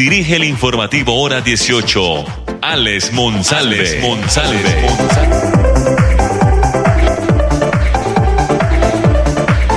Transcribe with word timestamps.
dirige 0.00 0.36
el 0.36 0.44
informativo 0.44 1.20
Hora 1.20 1.42
18, 1.42 2.00
Alex 2.62 3.12
Monsalve. 3.12 4.00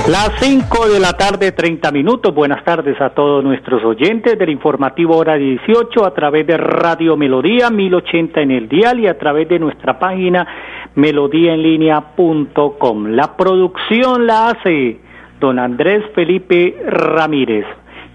Las 0.08 0.30
5 0.40 0.88
de 0.88 0.98
la 0.98 1.12
tarde, 1.12 1.52
30 1.52 1.90
minutos. 1.90 2.34
Buenas 2.34 2.64
tardes 2.64 2.98
a 3.02 3.10
todos 3.10 3.44
nuestros 3.44 3.84
oyentes 3.84 4.38
del 4.38 4.48
informativo 4.48 5.18
Hora 5.18 5.34
18 5.34 6.06
a 6.06 6.14
través 6.14 6.46
de 6.46 6.56
Radio 6.56 7.18
Melodía 7.18 7.68
1080 7.68 8.40
en 8.40 8.50
el 8.50 8.66
dial 8.66 9.00
y 9.00 9.06
a 9.06 9.18
través 9.18 9.46
de 9.50 9.58
nuestra 9.58 9.98
página 9.98 10.46
melodíaenlínea.com. 10.94 13.08
La 13.08 13.36
producción 13.36 14.26
la 14.26 14.48
hace 14.48 15.00
don 15.38 15.58
Andrés 15.58 16.02
Felipe 16.14 16.82
Ramírez. 16.86 17.66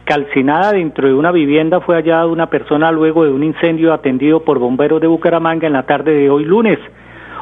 Calcinada 0.09 0.71
dentro 0.71 1.07
de 1.07 1.13
una 1.13 1.31
vivienda 1.31 1.81
fue 1.81 1.93
hallada 1.93 2.25
una 2.25 2.49
persona 2.49 2.91
luego 2.91 3.25
de 3.25 3.31
un 3.31 3.43
incendio 3.43 3.93
atendido 3.93 4.43
por 4.43 4.57
bomberos 4.57 4.99
de 4.99 5.05
Bucaramanga 5.05 5.67
en 5.67 5.73
la 5.73 5.83
tarde 5.83 6.13
de 6.13 6.31
hoy 6.31 6.45
lunes 6.45 6.79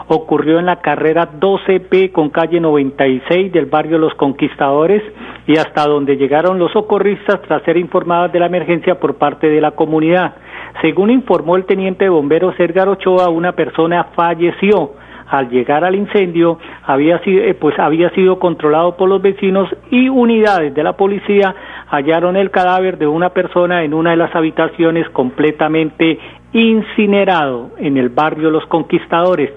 ocurrió 0.09 0.59
en 0.59 0.65
la 0.65 0.81
carrera 0.81 1.29
12P 1.39 2.11
con 2.11 2.29
calle 2.29 2.59
96 2.59 3.53
del 3.53 3.67
barrio 3.67 3.97
Los 3.97 4.13
Conquistadores 4.15 5.01
y 5.47 5.57
hasta 5.57 5.87
donde 5.87 6.17
llegaron 6.17 6.59
los 6.59 6.73
socorristas 6.73 7.41
tras 7.43 7.63
ser 7.63 7.77
informadas 7.77 8.33
de 8.33 8.39
la 8.41 8.47
emergencia 8.47 8.99
por 8.99 9.15
parte 9.15 9.47
de 9.47 9.61
la 9.61 9.71
comunidad. 9.71 10.35
Según 10.81 11.09
informó 11.09 11.55
el 11.55 11.65
teniente 11.65 12.03
de 12.03 12.09
bomberos 12.09 12.59
Edgar 12.59 12.89
Ochoa, 12.89 13.29
una 13.29 13.53
persona 13.53 14.07
falleció. 14.13 14.91
Al 15.29 15.49
llegar 15.49 15.83
al 15.83 15.95
incendio, 15.95 16.57
había 16.83 17.19
sido, 17.19 17.43
eh, 17.43 17.53
pues 17.53 17.77
había 17.79 18.09
sido 18.11 18.39
controlado 18.39 18.95
por 18.95 19.09
los 19.09 19.21
vecinos 19.21 19.69
y 19.91 20.07
unidades 20.07 20.73
de 20.73 20.83
la 20.83 20.93
policía 20.93 21.53
hallaron 21.89 22.35
el 22.35 22.51
cadáver 22.51 22.97
de 22.97 23.07
una 23.07 23.29
persona 23.29 23.83
en 23.83 23.93
una 23.93 24.11
de 24.11 24.17
las 24.17 24.35
habitaciones 24.35 25.09
completamente 25.09 26.19
incinerado 26.53 27.71
en 27.77 27.97
el 27.97 28.09
barrio 28.09 28.49
Los 28.49 28.65
Conquistadores. 28.67 29.51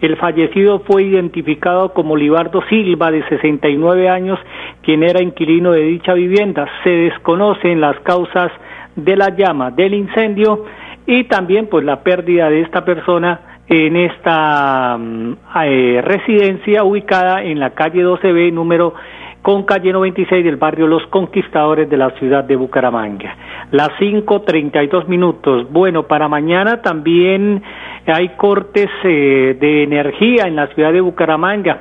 El 0.00 0.16
fallecido 0.16 0.80
fue 0.80 1.02
identificado 1.02 1.92
como 1.92 2.16
Libardo 2.16 2.62
Silva, 2.70 3.10
de 3.10 3.22
69 3.28 4.08
años, 4.08 4.38
quien 4.82 5.02
era 5.02 5.22
inquilino 5.22 5.72
de 5.72 5.82
dicha 5.82 6.14
vivienda. 6.14 6.66
Se 6.82 6.90
desconocen 6.90 7.82
las 7.82 7.98
causas 8.00 8.50
de 8.96 9.16
la 9.16 9.36
llama, 9.36 9.70
del 9.70 9.92
incendio 9.92 10.64
y 11.06 11.24
también 11.24 11.66
pues 11.66 11.84
la 11.84 12.02
pérdida 12.02 12.48
de 12.48 12.62
esta 12.62 12.84
persona 12.84 13.59
en 13.70 13.96
esta 13.96 14.98
mm, 14.98 15.32
eh, 15.64 16.02
residencia 16.04 16.82
ubicada 16.82 17.42
en 17.44 17.60
la 17.60 17.70
calle 17.70 18.04
12B 18.04 18.52
número 18.52 18.94
con 19.42 19.62
calle 19.62 19.92
96 19.92 20.44
del 20.44 20.56
barrio 20.56 20.88
Los 20.88 21.06
Conquistadores 21.06 21.88
de 21.88 21.96
la 21.96 22.10
ciudad 22.18 22.44
de 22.44 22.56
Bucaramanga. 22.56 23.36
Las 23.70 23.90
5.32 24.00 25.06
minutos. 25.06 25.70
Bueno, 25.70 26.02
para 26.02 26.28
mañana 26.28 26.82
también 26.82 27.62
hay 28.06 28.30
cortes 28.30 28.88
eh, 29.04 29.56
de 29.58 29.84
energía 29.84 30.46
en 30.46 30.56
la 30.56 30.66
ciudad 30.74 30.92
de 30.92 31.00
Bucaramanga. 31.00 31.80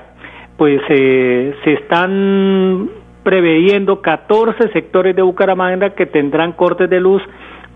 Pues 0.57 0.81
eh, 0.89 1.55
se 1.63 1.73
están 1.73 2.89
preveyendo 3.23 3.99
14 3.99 4.71
sectores 4.71 5.15
de 5.15 5.23
Bucaramanga 5.23 5.95
que 5.95 6.05
tendrán 6.05 6.53
cortes 6.53 6.89
de 6.89 6.99
luz 6.99 7.23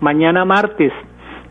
mañana 0.00 0.44
martes. 0.44 0.92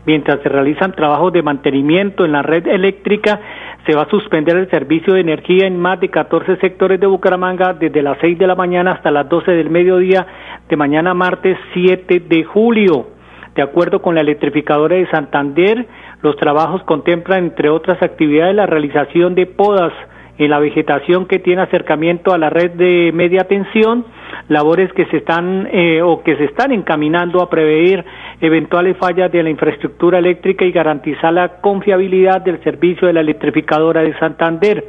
Mientras 0.06 0.40
se 0.42 0.48
realizan 0.48 0.92
trabajos 0.92 1.32
de 1.32 1.42
mantenimiento 1.42 2.24
en 2.24 2.32
la 2.32 2.42
red 2.42 2.66
eléctrica, 2.66 3.40
se 3.86 3.94
va 3.94 4.02
a 4.02 4.10
suspender 4.10 4.56
el 4.56 4.70
servicio 4.70 5.14
de 5.14 5.20
energía 5.20 5.66
en 5.66 5.78
más 5.78 6.00
de 6.00 6.10
14 6.10 6.56
sectores 6.56 7.00
de 7.00 7.06
Bucaramanga 7.06 7.72
desde 7.72 8.02
las 8.02 8.18
6 8.20 8.38
de 8.38 8.46
la 8.46 8.54
mañana 8.54 8.92
hasta 8.92 9.10
las 9.10 9.28
12 9.28 9.52
del 9.52 9.70
mediodía 9.70 10.26
de 10.68 10.76
mañana 10.76 11.14
martes 11.14 11.56
7 11.72 12.20
de 12.20 12.44
julio. 12.44 13.08
De 13.54 13.62
acuerdo 13.62 14.02
con 14.02 14.14
la 14.14 14.20
electrificadora 14.20 14.96
de 14.96 15.08
Santander, 15.10 15.86
los 16.22 16.36
trabajos 16.36 16.82
contemplan, 16.84 17.44
entre 17.44 17.68
otras 17.70 18.02
actividades, 18.02 18.54
la 18.54 18.66
realización 18.66 19.34
de 19.34 19.46
podas 19.46 19.92
en 20.36 20.50
la 20.50 20.58
vegetación 20.58 21.26
que 21.26 21.38
tiene 21.38 21.62
acercamiento 21.62 22.32
a 22.32 22.38
la 22.38 22.50
red 22.50 22.72
de 22.72 23.12
media 23.12 23.44
tensión, 23.44 24.04
labores 24.48 24.92
que 24.92 25.06
se 25.06 25.18
están 25.18 25.68
eh, 25.70 26.02
o 26.02 26.22
que 26.22 26.36
se 26.36 26.44
están 26.44 26.72
encaminando 26.72 27.40
a 27.40 27.48
prever 27.48 28.04
eventuales 28.40 28.96
fallas 28.96 29.30
de 29.30 29.42
la 29.42 29.50
infraestructura 29.50 30.18
eléctrica 30.18 30.64
y 30.64 30.72
garantizar 30.72 31.32
la 31.32 31.60
confiabilidad 31.60 32.42
del 32.42 32.62
servicio 32.64 33.06
de 33.06 33.14
la 33.14 33.20
electrificadora 33.20 34.02
de 34.02 34.18
Santander. 34.18 34.84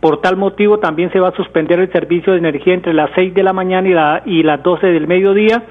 Por 0.00 0.20
tal 0.20 0.36
motivo 0.36 0.78
también 0.78 1.12
se 1.12 1.20
va 1.20 1.28
a 1.28 1.36
suspender 1.36 1.78
el 1.78 1.92
servicio 1.92 2.32
de 2.32 2.38
energía 2.38 2.74
entre 2.74 2.94
las 2.94 3.10
6 3.14 3.34
de 3.34 3.42
la 3.42 3.52
mañana 3.52 3.88
y, 3.88 3.92
la, 3.92 4.22
y 4.24 4.42
las 4.42 4.62
12 4.62 4.86
del 4.88 5.06
mediodía 5.06 5.62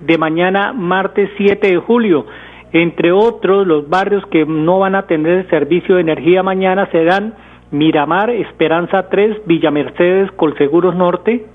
de 0.00 0.18
mañana 0.18 0.72
martes 0.72 1.30
7 1.36 1.66
de 1.66 1.76
julio. 1.78 2.26
Entre 2.72 3.10
otros, 3.10 3.66
los 3.66 3.88
barrios 3.88 4.24
que 4.26 4.46
no 4.46 4.78
van 4.78 4.94
a 4.94 5.06
tener 5.06 5.48
servicio 5.48 5.96
de 5.96 6.02
energía 6.02 6.42
mañana 6.42 6.88
serán 6.92 7.34
Miramar, 7.70 8.30
Esperanza 8.30 9.08
3, 9.08 9.46
Villa 9.46 9.70
Mercedes, 9.70 10.30
Colseguros 10.32 10.94
Norte, 10.94 11.46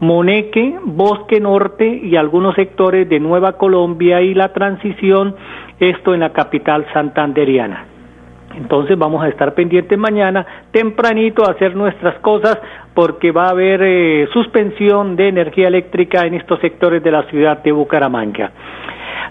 Moneque, 0.00 0.78
Bosque 0.84 1.40
Norte 1.40 1.86
y 1.86 2.16
algunos 2.16 2.54
sectores 2.54 3.08
de 3.08 3.20
Nueva 3.20 3.54
Colombia 3.54 4.20
y 4.20 4.34
la 4.34 4.52
transición, 4.52 5.34
esto 5.80 6.14
en 6.14 6.20
la 6.20 6.32
capital 6.32 6.86
santanderiana. 6.92 7.86
Entonces 8.56 8.96
vamos 8.96 9.24
a 9.24 9.28
estar 9.28 9.54
pendientes 9.54 9.98
mañana 9.98 10.46
tempranito 10.70 11.44
a 11.44 11.52
hacer 11.52 11.74
nuestras 11.74 12.16
cosas 12.20 12.58
porque 12.94 13.32
va 13.32 13.46
a 13.46 13.50
haber 13.50 13.82
eh, 13.82 14.28
suspensión 14.32 15.16
de 15.16 15.28
energía 15.28 15.66
eléctrica 15.66 16.24
en 16.24 16.34
estos 16.34 16.60
sectores 16.60 17.02
de 17.02 17.10
la 17.10 17.24
ciudad 17.24 17.62
de 17.62 17.72
Bucaramanga. 17.72 18.52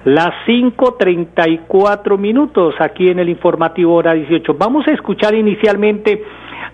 Las 0.05 0.33
5.34 0.47 2.17
minutos 2.17 2.75
aquí 2.79 3.09
en 3.09 3.19
el 3.19 3.29
informativo 3.29 3.95
hora 3.95 4.13
18. 4.13 4.55
Vamos 4.55 4.87
a 4.87 4.91
escuchar 4.91 5.33
inicialmente 5.33 6.23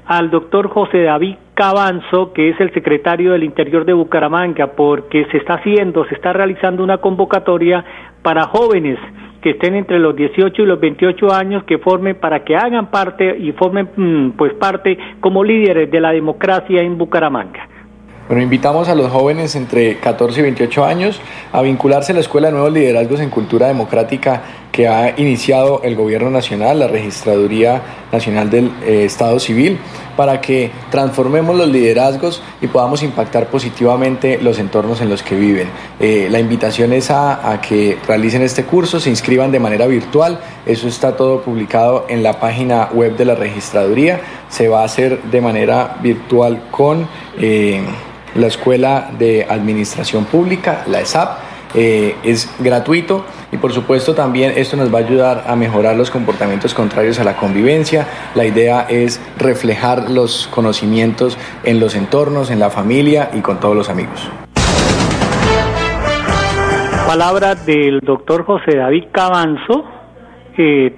al 0.05 0.31
doctor 0.31 0.69
José 0.69 1.03
David 1.03 1.35
Cabanzo, 1.53 2.33
que 2.33 2.49
es 2.49 2.59
el 2.59 2.73
secretario 2.73 3.33
del 3.33 3.43
Interior 3.43 3.85
de 3.85 3.93
Bucaramanga, 3.93 4.67
porque 4.67 5.25
se 5.31 5.37
está 5.37 5.55
haciendo, 5.55 6.05
se 6.05 6.15
está 6.15 6.33
realizando 6.33 6.83
una 6.83 6.97
convocatoria 6.97 7.85
para 8.23 8.45
jóvenes 8.45 8.97
que 9.41 9.51
estén 9.51 9.75
entre 9.75 9.99
los 9.99 10.15
18 10.15 10.61
y 10.61 10.65
los 10.65 10.79
28 10.79 11.31
años 11.31 11.63
que 11.63 11.77
formen 11.77 12.15
para 12.15 12.43
que 12.43 12.55
hagan 12.55 12.89
parte 12.89 13.37
y 13.37 13.51
formen 13.53 13.89
mm, 13.95 14.31
pues 14.31 14.53
parte 14.53 14.97
como 15.19 15.43
líderes 15.43 15.89
de 15.89 16.01
la 16.01 16.11
democracia 16.11 16.81
en 16.81 16.97
Bucaramanga. 16.97 17.67
Bueno, 18.29 18.43
invitamos 18.43 18.89
a 18.89 18.93
los 18.93 19.11
jóvenes 19.11 19.55
entre 19.55 19.97
14 19.97 20.41
y 20.41 20.43
28 20.43 20.85
años 20.85 21.19
a 21.51 21.63
vincularse 21.63 22.11
a 22.11 22.15
la 22.15 22.21
Escuela 22.21 22.49
de 22.49 22.51
Nuevos 22.51 22.71
Liderazgos 22.71 23.21
en 23.21 23.31
Cultura 23.31 23.65
Democrática 23.65 24.43
que 24.71 24.87
ha 24.87 25.19
iniciado 25.19 25.81
el 25.83 25.95
Gobierno 25.95 26.29
Nacional, 26.29 26.77
la 26.77 26.87
Registraduría 26.87 27.81
Nacional 28.11 28.51
del 28.51 28.71
eh, 28.85 29.05
Estado 29.05 29.39
Civil, 29.39 29.79
para 30.15 30.41
que 30.41 30.69
transformemos 30.91 31.57
los 31.57 31.69
liderazgos 31.69 32.43
y 32.61 32.67
podamos 32.67 33.01
impactar 33.01 33.47
positivamente 33.47 34.37
los 34.39 34.59
entornos 34.59 35.01
en 35.01 35.09
los 35.09 35.23
que 35.23 35.35
viven. 35.35 35.67
Eh, 35.99 36.27
la 36.29 36.39
invitación 36.39 36.93
es 36.93 37.09
a, 37.09 37.59
que 37.67 37.97
realicen 38.07 38.43
este 38.43 38.63
curso, 38.63 38.99
se 38.99 39.09
inscriban 39.09 39.51
de 39.51 39.59
manera 39.59 39.87
virtual, 39.87 40.39
eso 40.67 40.87
está 40.87 41.17
todo 41.17 41.41
publicado 41.41 42.05
en 42.09 42.21
la 42.21 42.39
página 42.39 42.89
web 42.93 43.17
de 43.17 43.25
la 43.25 43.33
Registraduría, 43.33 44.21
se 44.49 44.67
va 44.67 44.81
a 44.81 44.85
hacer 44.85 45.23
de 45.23 45.41
manera 45.41 45.97
virtual 45.99 46.61
con... 46.69 47.07
Eh, 47.39 47.81
la 48.39 48.47
Escuela 48.47 49.11
de 49.17 49.45
Administración 49.47 50.25
Pública, 50.25 50.83
la 50.87 51.01
ESAP. 51.01 51.39
Eh, 51.75 52.15
es 52.23 52.51
gratuito 52.57 53.23
y 53.51 53.57
por 53.57 53.71
supuesto 53.71 54.15
también 54.15 54.53
esto 54.55 54.75
nos 54.75 54.91
va 54.91 54.97
a 54.97 55.01
ayudar 55.03 55.43
a 55.45 55.55
mejorar 55.55 55.95
los 55.95 56.09
comportamientos 56.09 56.73
contrarios 56.73 57.19
a 57.19 57.23
la 57.23 57.37
convivencia. 57.37 58.07
La 58.33 58.45
idea 58.45 58.87
es 58.89 59.21
reflejar 59.37 60.09
los 60.09 60.47
conocimientos 60.47 61.37
en 61.63 61.79
los 61.79 61.93
entornos, 61.93 62.49
en 62.49 62.57
la 62.59 62.71
familia 62.71 63.29
y 63.33 63.41
con 63.41 63.59
todos 63.59 63.75
los 63.75 63.87
amigos. 63.87 64.27
Palabra 67.05 67.53
del 67.53 67.99
doctor 68.01 68.45
José 68.45 68.77
David 68.77 69.05
Cabanzo, 69.11 69.83
eh, 70.57 70.93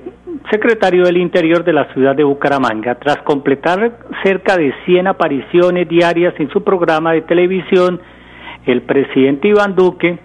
secretario 0.50 1.04
del 1.04 1.18
Interior 1.18 1.64
de 1.64 1.74
la 1.74 1.92
ciudad 1.94 2.16
de 2.16 2.24
Bucaramanga, 2.24 2.96
tras 2.96 3.18
completar 3.18 4.00
cerca 4.24 4.58
de 4.58 4.74
100 4.86 5.08
apariciones 5.08 5.88
diarias 5.88 6.34
en 6.40 6.50
su 6.50 6.64
programa 6.64 7.14
de 7.14 7.22
televisión, 7.22 8.02
el 8.66 8.82
presidente 8.84 9.48
Iván 9.48 9.76
Duque 9.76 10.20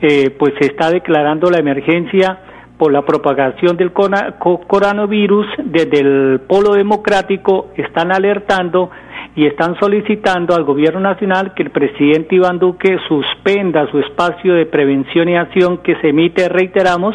eh, 0.00 0.30
pues 0.38 0.54
está 0.60 0.90
declarando 0.90 1.50
la 1.50 1.58
emergencia 1.58 2.38
por 2.78 2.92
la 2.92 3.02
propagación 3.02 3.76
del 3.76 3.92
coronavirus 3.92 5.46
desde 5.64 6.00
el 6.00 6.40
Polo 6.46 6.74
Democrático 6.74 7.70
están 7.76 8.12
alertando 8.12 8.90
y 9.34 9.46
están 9.46 9.76
solicitando 9.80 10.54
al 10.54 10.64
gobierno 10.64 11.00
nacional 11.00 11.54
que 11.54 11.64
el 11.64 11.70
presidente 11.70 12.36
Iván 12.36 12.58
Duque 12.58 12.98
suspenda 13.08 13.90
su 13.90 13.98
espacio 13.98 14.54
de 14.54 14.66
prevención 14.66 15.28
y 15.28 15.36
acción 15.36 15.78
que 15.78 15.96
se 15.96 16.10
emite, 16.10 16.48
reiteramos, 16.48 17.14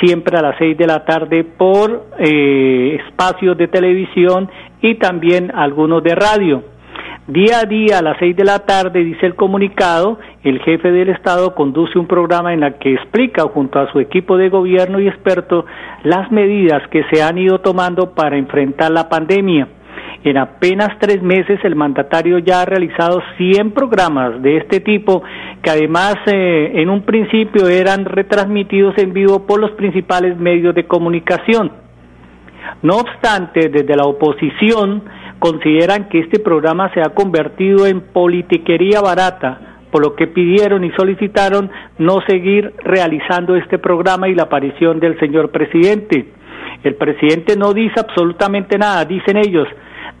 siempre 0.00 0.38
a 0.38 0.42
las 0.42 0.56
seis 0.58 0.76
de 0.76 0.86
la 0.86 1.04
tarde 1.04 1.44
por 1.44 2.06
eh, 2.18 2.98
espacios 3.06 3.56
de 3.56 3.68
televisión 3.68 4.50
y 4.80 4.96
también 4.96 5.50
algunos 5.54 6.02
de 6.02 6.14
radio. 6.14 6.64
Día 7.28 7.60
a 7.60 7.64
día 7.66 7.98
a 7.98 8.02
las 8.02 8.18
seis 8.18 8.36
de 8.36 8.44
la 8.44 8.60
tarde, 8.66 9.04
dice 9.04 9.26
el 9.26 9.36
comunicado, 9.36 10.18
el 10.42 10.58
jefe 10.60 10.90
del 10.90 11.08
Estado 11.08 11.54
conduce 11.54 11.96
un 11.96 12.08
programa 12.08 12.52
en 12.52 12.64
el 12.64 12.74
que 12.74 12.94
explica 12.94 13.44
junto 13.44 13.78
a 13.78 13.90
su 13.92 14.00
equipo 14.00 14.36
de 14.36 14.48
gobierno 14.48 14.98
y 14.98 15.06
expertos 15.06 15.64
las 16.02 16.32
medidas 16.32 16.82
que 16.88 17.04
se 17.12 17.22
han 17.22 17.38
ido 17.38 17.60
tomando 17.60 18.12
para 18.14 18.36
enfrentar 18.36 18.90
la 18.90 19.08
pandemia. 19.08 19.68
En 20.24 20.36
apenas 20.36 20.90
tres 21.00 21.20
meses 21.20 21.58
el 21.64 21.74
mandatario 21.74 22.38
ya 22.38 22.62
ha 22.62 22.64
realizado 22.64 23.20
100 23.38 23.72
programas 23.72 24.40
de 24.40 24.58
este 24.58 24.78
tipo 24.78 25.22
que 25.62 25.70
además 25.70 26.14
eh, 26.26 26.72
en 26.76 26.90
un 26.90 27.02
principio 27.02 27.66
eran 27.66 28.04
retransmitidos 28.04 28.96
en 28.98 29.12
vivo 29.12 29.46
por 29.46 29.60
los 29.60 29.72
principales 29.72 30.36
medios 30.38 30.76
de 30.76 30.86
comunicación. 30.86 31.72
No 32.82 32.98
obstante, 32.98 33.68
desde 33.68 33.96
la 33.96 34.04
oposición 34.04 35.02
consideran 35.40 36.08
que 36.08 36.20
este 36.20 36.38
programa 36.38 36.92
se 36.94 37.00
ha 37.00 37.14
convertido 37.14 37.86
en 37.86 38.00
politiquería 38.00 39.00
barata, 39.00 39.80
por 39.90 40.02
lo 40.02 40.14
que 40.14 40.28
pidieron 40.28 40.84
y 40.84 40.92
solicitaron 40.92 41.68
no 41.98 42.20
seguir 42.28 42.72
realizando 42.84 43.56
este 43.56 43.78
programa 43.78 44.28
y 44.28 44.36
la 44.36 44.44
aparición 44.44 45.00
del 45.00 45.18
señor 45.18 45.50
presidente. 45.50 46.28
El 46.84 46.94
presidente 46.94 47.56
no 47.56 47.74
dice 47.74 47.98
absolutamente 47.98 48.78
nada, 48.78 49.04
dicen 49.04 49.36
ellos, 49.36 49.66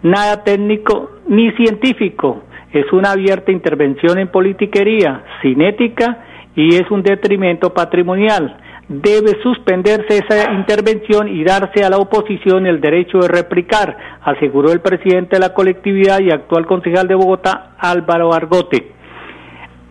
nada 0.02 0.44
técnico 0.44 1.10
ni 1.28 1.50
científico. 1.52 2.42
Es 2.72 2.90
una 2.92 3.12
abierta 3.12 3.52
intervención 3.52 4.18
en 4.18 4.28
politiquería, 4.28 5.24
cinética 5.42 6.24
y 6.54 6.76
es 6.76 6.90
un 6.90 7.02
detrimento 7.02 7.72
patrimonial 7.72 8.56
debe 8.88 9.40
suspenderse 9.42 10.18
esa 10.18 10.52
intervención 10.52 11.28
y 11.28 11.44
darse 11.44 11.84
a 11.84 11.90
la 11.90 11.98
oposición 11.98 12.66
el 12.66 12.80
derecho 12.80 13.18
de 13.18 13.28
replicar, 13.28 13.96
aseguró 14.22 14.72
el 14.72 14.80
presidente 14.80 15.36
de 15.36 15.40
la 15.40 15.54
colectividad 15.54 16.20
y 16.20 16.30
actual 16.30 16.66
concejal 16.66 17.08
de 17.08 17.14
Bogotá, 17.14 17.72
Álvaro 17.78 18.34
Argote. 18.34 18.92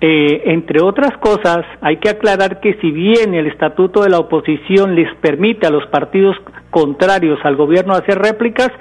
Eh, 0.03 0.41
entre 0.45 0.81
otras 0.81 1.15
cosas, 1.19 1.63
hay 1.79 1.97
que 1.97 2.09
aclarar 2.09 2.59
que 2.59 2.73
si 2.81 2.89
bien 2.89 3.35
el 3.35 3.45
estatuto 3.45 4.01
de 4.01 4.09
la 4.09 4.17
oposición 4.17 4.95
les 4.95 5.13
permite 5.17 5.67
a 5.67 5.69
los 5.69 5.85
partidos 5.87 6.35
contrarios 6.71 7.37
al 7.43 7.55
gobierno 7.55 7.93
hacer 7.93 8.17
réplicas, 8.17 8.71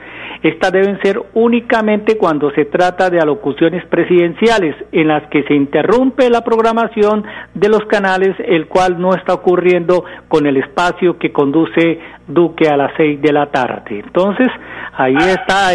estas 0.43 0.73
deben 0.73 0.99
ser 1.03 1.21
únicamente 1.35 2.17
cuando 2.17 2.51
se 2.53 2.65
trata 2.65 3.11
de 3.11 3.21
alocuciones 3.21 3.85
presidenciales, 3.89 4.75
en 4.93 5.09
las 5.09 5.29
que 5.29 5.43
se 5.43 5.53
interrumpe 5.53 6.31
la 6.31 6.43
programación 6.43 7.25
de 7.53 7.69
los 7.69 7.85
canales, 7.85 8.35
el 8.47 8.67
cual 8.67 8.99
no 8.99 9.15
está 9.15 9.35
ocurriendo 9.35 10.05
con 10.29 10.47
el 10.47 10.57
espacio 10.57 11.19
que 11.19 11.33
conduce 11.33 12.01
Duque 12.27 12.69
a 12.69 12.79
las 12.79 12.93
seis 12.97 13.21
de 13.21 13.33
la 13.33 13.51
tarde. 13.51 14.03
Entonces, 14.07 14.49
ahí 14.95 15.17
está 15.17 15.73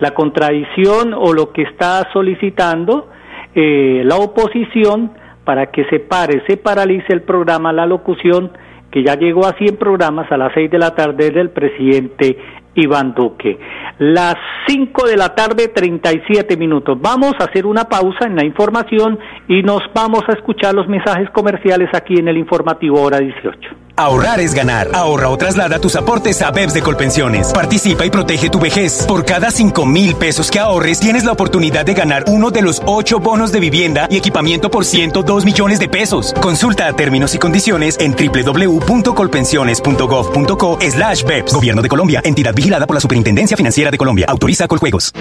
la 0.00 0.10
contradicción 0.14 1.14
o 1.14 1.32
lo 1.32 1.52
que 1.52 1.62
está 1.62 2.08
solicitando 2.12 3.10
eh, 3.54 4.02
la 4.04 4.16
oposición 4.16 5.12
para 5.44 5.70
que 5.70 5.84
se 5.86 6.00
pare, 6.00 6.42
se 6.46 6.56
paralice 6.56 7.12
el 7.12 7.22
programa, 7.22 7.72
la 7.72 7.86
locución, 7.86 8.52
que 8.90 9.02
ya 9.04 9.16
llegó 9.16 9.46
a 9.46 9.52
100 9.52 9.76
programas 9.76 10.30
a 10.30 10.36
las 10.36 10.52
6 10.54 10.70
de 10.70 10.78
la 10.78 10.94
tarde 10.94 11.30
del 11.30 11.50
presidente 11.50 12.38
Iván 12.74 13.14
Duque. 13.14 13.58
Las 13.98 14.36
5 14.66 15.06
de 15.06 15.16
la 15.16 15.34
tarde, 15.34 15.68
37 15.68 16.56
minutos. 16.56 16.98
Vamos 17.00 17.32
a 17.38 17.44
hacer 17.44 17.66
una 17.66 17.84
pausa 17.84 18.26
en 18.26 18.36
la 18.36 18.44
información 18.44 19.18
y 19.48 19.62
nos 19.62 19.82
vamos 19.94 20.22
a 20.28 20.32
escuchar 20.32 20.74
los 20.74 20.88
mensajes 20.88 21.30
comerciales 21.30 21.90
aquí 21.92 22.14
en 22.18 22.28
el 22.28 22.38
informativo 22.38 23.00
hora 23.00 23.18
18. 23.18 23.73
Ahorrar 23.96 24.40
es 24.40 24.54
ganar. 24.54 24.90
Ahorra 24.92 25.28
o 25.28 25.38
traslada 25.38 25.78
tus 25.78 25.94
aportes 25.94 26.42
a 26.42 26.50
BEPS 26.50 26.74
de 26.74 26.82
Colpensiones. 26.82 27.52
Participa 27.52 28.04
y 28.04 28.10
protege 28.10 28.50
tu 28.50 28.58
vejez. 28.58 29.04
Por 29.06 29.24
cada 29.24 29.52
5 29.52 29.86
mil 29.86 30.16
pesos 30.16 30.50
que 30.50 30.58
ahorres, 30.58 30.98
tienes 30.98 31.22
la 31.24 31.30
oportunidad 31.30 31.86
de 31.86 31.94
ganar 31.94 32.24
uno 32.26 32.50
de 32.50 32.62
los 32.62 32.82
8 32.86 33.20
bonos 33.20 33.52
de 33.52 33.60
vivienda 33.60 34.08
y 34.10 34.16
equipamiento 34.16 34.68
por 34.68 34.84
102 34.84 35.44
millones 35.44 35.78
de 35.78 35.88
pesos. 35.88 36.34
Consulta 36.42 36.92
términos 36.92 37.36
y 37.36 37.38
condiciones 37.38 37.96
en 38.00 38.16
www.colpensiones.gov.co 38.16 40.78
slash 40.80 41.22
BEPS. 41.22 41.54
Gobierno 41.54 41.82
de 41.82 41.88
Colombia. 41.88 42.20
Entidad 42.24 42.52
vigilada 42.52 42.88
por 42.88 42.96
la 42.96 43.00
Superintendencia 43.00 43.56
Financiera 43.56 43.92
de 43.92 43.98
Colombia. 43.98 44.26
Autoriza 44.28 44.66
Coljuegos. 44.66 45.12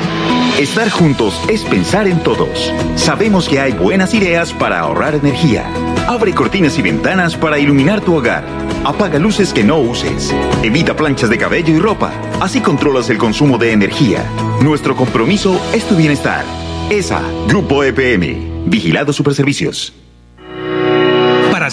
Estar 0.60 0.90
juntos 0.90 1.40
es 1.48 1.62
pensar 1.62 2.08
en 2.08 2.24
todos. 2.24 2.74
Sabemos 2.96 3.48
que 3.48 3.60
hay 3.60 3.74
buenas 3.74 4.16
ideas 4.16 4.52
para 4.54 4.80
ahorrar 4.80 5.14
energía. 5.14 5.64
Abre 6.08 6.34
cortinas 6.34 6.78
y 6.78 6.82
ventanas 6.82 7.38
para 7.38 7.58
iluminar 7.58 8.02
tu 8.02 8.16
hogar. 8.16 8.44
Apaga 8.84 9.20
luces 9.20 9.54
que 9.54 9.64
no 9.64 9.80
uses. 9.80 10.34
Evita 10.62 10.96
planchas 10.96 11.30
de 11.30 11.38
cabello 11.38 11.74
y 11.74 11.80
ropa. 11.80 12.12
Así 12.42 12.60
controlas 12.60 13.10
el 13.10 13.18
consumo 13.18 13.58
de 13.58 13.72
energía. 13.72 14.26
Nuestro 14.62 14.96
compromiso 14.98 15.60
es 15.74 15.88
tu 15.88 15.96
bienestar. 15.96 16.44
ESA, 16.90 17.22
Grupo 17.48 17.84
EPM. 17.84 18.66
Vigilado 18.66 19.14
Superservicios. 19.14 19.94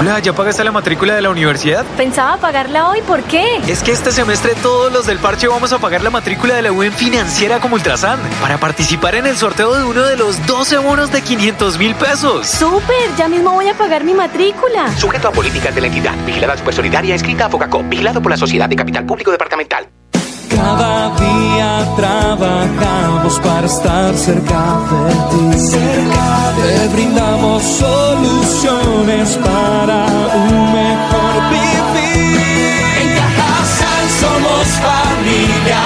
Paula, 0.00 0.18
¿ya 0.20 0.32
pagaste 0.32 0.64
la 0.64 0.72
matrícula 0.72 1.14
de 1.14 1.20
la 1.20 1.28
universidad? 1.28 1.84
Pensaba 1.98 2.38
pagarla 2.38 2.88
hoy, 2.88 3.02
¿por 3.02 3.22
qué? 3.24 3.44
Es 3.68 3.82
que 3.82 3.92
este 3.92 4.12
semestre 4.12 4.54
todos 4.62 4.90
los 4.90 5.04
del 5.04 5.18
parche 5.18 5.46
vamos 5.46 5.74
a 5.74 5.78
pagar 5.78 6.02
la 6.02 6.08
matrícula 6.08 6.54
de 6.54 6.62
la 6.62 6.72
UN 6.72 6.90
financiera 6.90 7.60
como 7.60 7.74
Ultrasan 7.74 8.18
para 8.40 8.56
participar 8.56 9.14
en 9.16 9.26
el 9.26 9.36
sorteo 9.36 9.74
de 9.74 9.84
uno 9.84 10.02
de 10.04 10.16
los 10.16 10.46
12 10.46 10.78
bonos 10.78 11.12
de 11.12 11.20
500 11.20 11.76
mil 11.76 11.94
pesos. 11.96 12.46
¡Súper! 12.46 13.14
Ya 13.18 13.28
mismo 13.28 13.50
voy 13.50 13.68
a 13.68 13.74
pagar 13.74 14.02
mi 14.04 14.14
matrícula. 14.14 14.90
Sujeto 14.96 15.28
a 15.28 15.32
políticas 15.32 15.74
de 15.74 15.82
la 15.82 15.88
entidad. 15.88 16.14
Vigilada 16.24 16.56
Supersolidaria, 16.56 17.14
escrita 17.14 17.44
a 17.44 17.50
Focacop. 17.50 17.86
Vigilado 17.86 18.22
por 18.22 18.30
la 18.30 18.38
Sociedad 18.38 18.70
de 18.70 18.76
Capital 18.76 19.04
Público 19.04 19.30
Departamental. 19.30 19.86
Cada 20.60 21.08
día 21.16 21.70
trabajamos 21.96 23.40
para 23.40 23.66
estar 23.66 24.14
cerca 24.14 24.64
de 24.90 25.14
ti. 25.30 25.44
Cerca 25.58 26.52
de 26.56 26.68
Te 26.80 26.88
brindamos 26.88 27.62
soluciones 27.62 29.38
para 29.38 29.98
un 30.44 30.56
mejor 30.80 31.34
vivir. 31.54 32.40
En 33.00 33.08
Cajasal 33.18 34.04
somos 34.22 34.64
familia, 34.86 35.82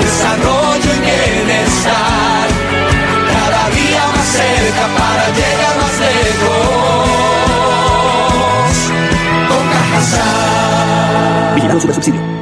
desarrollo 0.00 0.90
y 0.96 1.00
bienestar. 1.06 2.46
Cada 3.34 3.62
día 3.76 4.02
más 4.14 4.28
cerca 4.40 4.84
para 5.00 5.24
llegar 5.38 5.74
más 5.82 5.94
lejos. 6.06 7.06
Con 9.50 9.64
Cajasal. 9.74 11.54
Vigilado 11.54 11.80
sobre 11.80 11.94
subsidio. 11.94 12.41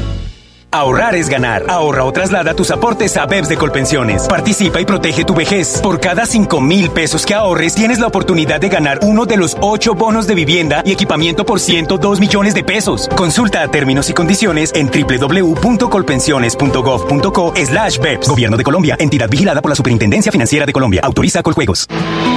Ahorrar 0.73 1.15
es 1.15 1.27
ganar. 1.27 1.65
Ahorra 1.67 2.05
o 2.05 2.13
traslada 2.13 2.53
tus 2.53 2.71
aportes 2.71 3.17
a 3.17 3.25
BEPS 3.25 3.49
de 3.49 3.57
Colpensiones. 3.57 4.25
Participa 4.29 4.79
y 4.79 4.85
protege 4.85 5.25
tu 5.25 5.35
vejez. 5.35 5.81
Por 5.81 5.99
cada 5.99 6.25
5 6.25 6.61
mil 6.61 6.89
pesos 6.91 7.25
que 7.25 7.33
ahorres, 7.33 7.75
tienes 7.75 7.99
la 7.99 8.07
oportunidad 8.07 8.61
de 8.61 8.69
ganar 8.69 8.99
uno 9.01 9.25
de 9.25 9.35
los 9.35 9.57
8 9.59 9.95
bonos 9.95 10.27
de 10.27 10.35
vivienda 10.35 10.81
y 10.85 10.93
equipamiento 10.93 11.45
por 11.45 11.59
102 11.59 12.21
millones 12.21 12.53
de 12.53 12.63
pesos. 12.63 13.09
Consulta 13.17 13.67
términos 13.67 14.09
y 14.09 14.13
condiciones 14.13 14.71
en 14.73 14.89
www.colpensiones.gov.co 14.89 17.53
slash 17.57 17.99
BEPS. 17.99 18.29
Gobierno 18.29 18.55
de 18.55 18.63
Colombia. 18.63 18.95
Entidad 18.97 19.29
vigilada 19.29 19.61
por 19.61 19.71
la 19.71 19.75
Superintendencia 19.75 20.31
Financiera 20.31 20.65
de 20.65 20.71
Colombia. 20.71 21.01
Autoriza 21.03 21.43
Coljuegos. 21.43 21.85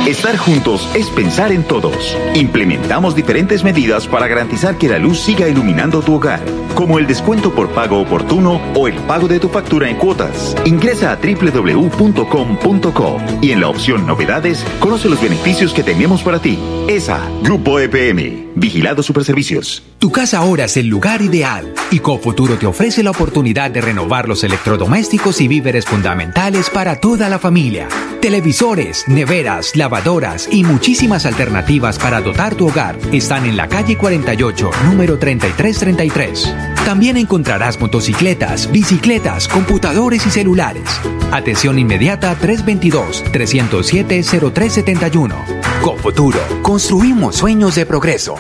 Estar 0.08 0.36
juntos 0.36 0.90
es 0.94 1.06
pensar 1.10 1.52
en 1.52 1.62
todos. 1.62 2.16
Implementamos 2.34 3.14
diferentes 3.14 3.62
medidas 3.62 4.08
para 4.08 4.26
garantizar 4.26 4.76
que 4.76 4.88
la 4.88 4.98
luz 4.98 5.20
siga 5.20 5.48
iluminando 5.48 6.02
tu 6.02 6.16
hogar, 6.16 6.40
como 6.74 6.98
el 6.98 7.06
descuento 7.06 7.54
por 7.54 7.70
pago 7.70 8.00
oportuno 8.24 8.60
o 8.74 8.88
el 8.88 8.96
pago 9.02 9.28
de 9.28 9.38
tu 9.38 9.48
factura 9.48 9.88
en 9.88 9.96
cuotas. 9.96 10.56
Ingresa 10.64 11.12
a 11.12 11.16
www.com.co 11.16 13.18
y 13.42 13.52
en 13.52 13.60
la 13.60 13.68
opción 13.68 14.06
Novedades 14.06 14.64
conoce 14.80 15.08
los 15.08 15.20
beneficios 15.20 15.74
que 15.74 15.82
tenemos 15.82 16.22
para 16.22 16.40
ti. 16.40 16.58
ESA, 16.88 17.20
Grupo 17.42 17.78
EPM, 17.78 18.52
Vigilado 18.54 19.02
Superservicios. 19.02 19.82
Tu 19.98 20.10
casa 20.10 20.38
ahora 20.38 20.64
es 20.64 20.76
el 20.76 20.86
lugar 20.86 21.22
ideal 21.22 21.72
y 21.90 22.00
Cofuturo 22.00 22.56
te 22.56 22.66
ofrece 22.66 23.02
la 23.02 23.10
oportunidad 23.10 23.70
de 23.70 23.80
renovar 23.80 24.28
los 24.28 24.44
electrodomésticos 24.44 25.40
y 25.40 25.48
víveres 25.48 25.84
fundamentales 25.84 26.70
para 26.70 26.96
toda 26.96 27.28
la 27.28 27.38
familia. 27.38 27.88
Televisores, 28.20 29.04
neveras, 29.06 29.76
lavadoras 29.76 30.48
y 30.50 30.64
muchísimas 30.64 31.26
alternativas 31.26 31.98
para 31.98 32.22
dotar 32.22 32.54
tu 32.54 32.68
hogar 32.68 32.96
están 33.12 33.44
en 33.44 33.56
la 33.56 33.68
calle 33.68 33.98
48, 33.98 34.70
número 34.86 35.18
3333. 35.18 36.73
También 36.84 37.16
encontrarás 37.16 37.80
motocicletas, 37.80 38.70
bicicletas, 38.70 39.48
computadores 39.48 40.26
y 40.26 40.30
celulares. 40.30 40.84
Atención 41.32 41.78
inmediata 41.78 42.38
322-307-0371. 42.38 45.34
Cofuturo, 45.80 46.40
construimos 46.62 47.36
sueños 47.36 47.76
de 47.76 47.86
progreso. 47.86 48.34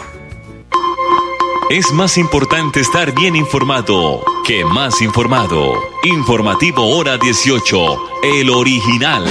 Es 1.70 1.90
más 1.92 2.18
importante 2.18 2.80
estar 2.80 3.14
bien 3.14 3.34
informado 3.34 4.22
que 4.46 4.66
más 4.66 5.00
informado. 5.00 5.72
Informativo 6.02 6.86
Hora 6.90 7.16
18, 7.16 7.96
el 8.22 8.50
original. 8.50 9.24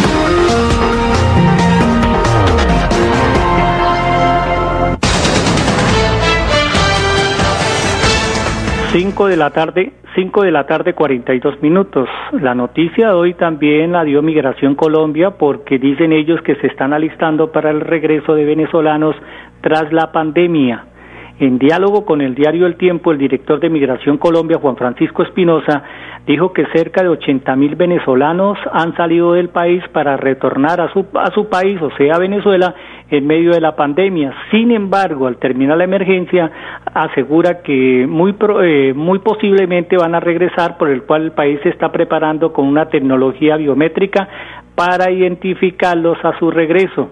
Cinco 8.94 9.26
de 9.26 9.38
la 9.38 9.50
tarde, 9.50 9.92
5 10.14 10.44
de 10.44 10.52
la 10.52 10.68
tarde 10.68 10.94
42 10.94 11.64
minutos. 11.64 12.08
La 12.32 12.54
noticia 12.54 13.08
de 13.08 13.14
hoy 13.14 13.34
también 13.34 13.94
la 13.94 14.04
dio 14.04 14.22
Migración 14.22 14.76
Colombia 14.76 15.32
porque 15.32 15.80
dicen 15.80 16.14
ellos 16.14 16.40
que 16.44 16.54
se 16.58 16.68
están 16.68 16.94
alistando 16.94 17.52
para 17.52 17.72
el 17.72 17.82
regreso 17.82 18.36
de 18.36 18.46
venezolanos 18.46 19.16
tras 19.62 19.92
la 19.92 20.12
pandemia. 20.12 20.93
En 21.40 21.58
diálogo 21.58 22.06
con 22.06 22.22
el 22.22 22.36
diario 22.36 22.68
El 22.68 22.76
Tiempo, 22.76 23.12
el 23.12 23.18
director 23.18 23.60
de 23.60 23.70
Migración 23.70 24.18
Colombia, 24.18 24.60
Juan 24.62 24.78
Francisco 24.78 25.24
Espinosa, 25.24 25.84
dijo 26.28 26.54
que 26.54 26.68
cerca 26.68 27.02
de 27.02 27.10
80 27.10 27.56
mil 27.56 27.76
venezolanos 27.76 28.58
han 28.72 28.96
salido 28.96 29.34
del 29.34 29.50
país 29.50 29.84
para 29.92 30.16
retornar 30.16 30.80
a 30.80 30.94
su, 30.94 31.08
a 31.16 31.32
su 31.32 31.50
país, 31.50 31.82
o 31.82 31.90
sea, 31.98 32.20
Venezuela, 32.20 32.76
en 33.10 33.26
medio 33.26 33.52
de 33.52 33.62
la 33.62 33.76
pandemia. 33.76 34.32
Sin 34.52 34.70
embargo, 34.72 35.26
al 35.26 35.38
terminar 35.38 35.78
la 35.78 35.86
emergencia, 35.86 36.52
asegura 36.94 37.64
que 37.64 38.06
muy, 38.08 38.36
eh, 38.64 38.94
muy 38.96 39.18
posiblemente 39.20 39.98
van 39.98 40.14
a 40.14 40.20
regresar, 40.20 40.78
por 40.78 40.90
el 40.90 41.02
cual 41.02 41.24
el 41.24 41.32
país 41.32 41.60
se 41.64 41.70
está 41.70 41.92
preparando 41.92 42.54
con 42.54 42.68
una 42.68 42.90
tecnología 42.90 43.58
biométrica 43.58 44.30
para 44.76 45.10
identificarlos 45.10 46.24
a 46.24 46.38
su 46.38 46.52
regreso 46.52 47.10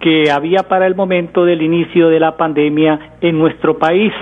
que 0.00 0.30
había 0.30 0.62
para 0.62 0.86
el 0.86 0.94
momento 0.94 1.44
del 1.44 1.60
inicio 1.60 2.08
de 2.08 2.20
la 2.20 2.36
pandemia 2.36 3.16
en 3.20 3.38
nuestro 3.38 3.78
país. 3.78 4.14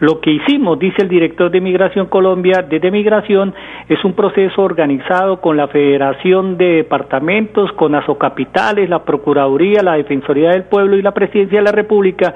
Lo 0.00 0.20
que 0.20 0.30
hicimos, 0.30 0.78
dice 0.78 1.02
el 1.02 1.08
director 1.08 1.50
de 1.50 1.60
Migración 1.60 2.06
Colombia, 2.06 2.64
desde 2.68 2.92
Migración, 2.92 3.52
es 3.88 4.04
un 4.04 4.12
proceso 4.12 4.62
organizado 4.62 5.40
con 5.40 5.56
la 5.56 5.66
Federación 5.66 6.56
de 6.56 6.76
Departamentos, 6.76 7.72
con 7.72 7.96
Asocapitales, 7.96 8.88
la 8.88 9.04
Procuraduría, 9.04 9.82
la 9.82 9.94
Defensoría 9.94 10.50
del 10.50 10.64
Pueblo 10.64 10.96
y 10.96 11.02
la 11.02 11.10
Presidencia 11.10 11.58
de 11.58 11.64
la 11.64 11.72
República, 11.72 12.32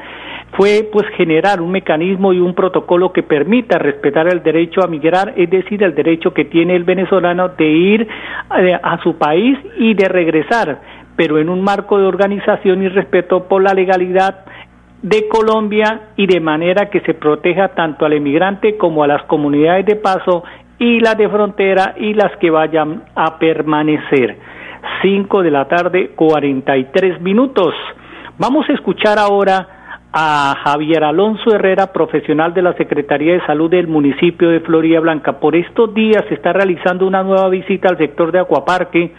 fue 0.56 0.88
pues 0.92 1.06
generar 1.16 1.60
un 1.60 1.70
mecanismo 1.70 2.32
y 2.32 2.40
un 2.40 2.54
protocolo 2.54 3.12
que 3.12 3.22
permita 3.22 3.78
respetar 3.78 4.26
el 4.26 4.42
derecho 4.42 4.82
a 4.82 4.88
migrar, 4.88 5.32
es 5.36 5.48
decir, 5.48 5.84
el 5.84 5.94
derecho 5.94 6.34
que 6.34 6.46
tiene 6.46 6.74
el 6.74 6.82
venezolano 6.82 7.50
de 7.50 7.68
ir 7.68 8.08
eh, 8.58 8.78
a 8.82 9.00
su 9.04 9.16
país 9.18 9.56
y 9.78 9.94
de 9.94 10.08
regresar, 10.08 10.80
pero 11.14 11.38
en 11.38 11.48
un 11.48 11.62
marco 11.62 11.96
de 11.98 12.06
organización 12.06 12.82
y 12.82 12.88
respeto 12.88 13.46
por 13.46 13.62
la 13.62 13.72
legalidad 13.72 14.44
de 15.02 15.28
Colombia 15.28 16.10
y 16.16 16.26
de 16.26 16.40
manera 16.40 16.88
que 16.88 17.00
se 17.00 17.14
proteja 17.14 17.68
tanto 17.68 18.06
al 18.06 18.12
emigrante 18.12 18.76
como 18.76 19.02
a 19.02 19.08
las 19.08 19.22
comunidades 19.24 19.84
de 19.84 19.96
paso 19.96 20.44
y 20.78 21.00
las 21.00 21.16
de 21.18 21.28
frontera 21.28 21.94
y 21.98 22.14
las 22.14 22.36
que 22.36 22.50
vayan 22.50 23.04
a 23.14 23.38
permanecer. 23.38 24.36
5 25.02 25.42
de 25.42 25.50
la 25.50 25.66
tarde, 25.66 26.10
43 26.14 27.20
minutos. 27.20 27.74
Vamos 28.38 28.68
a 28.68 28.72
escuchar 28.72 29.18
ahora 29.18 29.68
a 30.12 30.54
Javier 30.64 31.04
Alonso 31.04 31.54
Herrera, 31.54 31.92
profesional 31.92 32.52
de 32.52 32.62
la 32.62 32.74
Secretaría 32.74 33.32
de 33.32 33.46
Salud 33.46 33.70
del 33.70 33.88
municipio 33.88 34.50
de 34.50 34.60
Florida 34.60 35.00
Blanca. 35.00 35.40
Por 35.40 35.56
estos 35.56 35.94
días 35.94 36.22
se 36.28 36.34
está 36.34 36.52
realizando 36.52 37.06
una 37.06 37.22
nueva 37.22 37.48
visita 37.48 37.88
al 37.88 37.96
sector 37.96 38.30
de 38.30 38.40
Acuaparque 38.40 39.12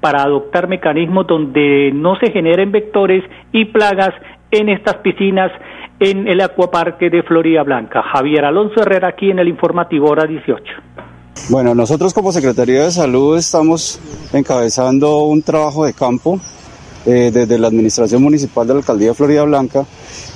para 0.00 0.22
adoptar 0.22 0.68
mecanismos 0.68 1.26
donde 1.26 1.90
no 1.94 2.16
se 2.16 2.30
generen 2.32 2.72
vectores 2.72 3.22
y 3.52 3.66
plagas 3.66 4.14
en 4.50 4.68
estas 4.68 4.96
piscinas 4.96 5.50
en 6.00 6.28
el 6.28 6.40
acuaparque 6.40 7.10
de 7.10 7.22
Florida 7.22 7.62
Blanca. 7.62 8.02
Javier 8.02 8.44
Alonso 8.44 8.80
Herrera 8.80 9.08
aquí 9.08 9.30
en 9.30 9.38
el 9.38 9.48
informativo 9.48 10.10
hora 10.10 10.26
18. 10.26 10.64
Bueno, 11.50 11.74
nosotros 11.74 12.12
como 12.12 12.32
Secretaría 12.32 12.84
de 12.84 12.90
Salud 12.90 13.36
estamos 13.36 14.00
encabezando 14.32 15.22
un 15.22 15.42
trabajo 15.42 15.84
de 15.84 15.94
campo 15.94 16.40
eh, 17.06 17.30
desde 17.32 17.58
la 17.58 17.68
Administración 17.68 18.22
Municipal 18.22 18.66
de 18.66 18.74
la 18.74 18.80
Alcaldía 18.80 19.08
de 19.08 19.14
Florida 19.14 19.44
Blanca. 19.44 19.86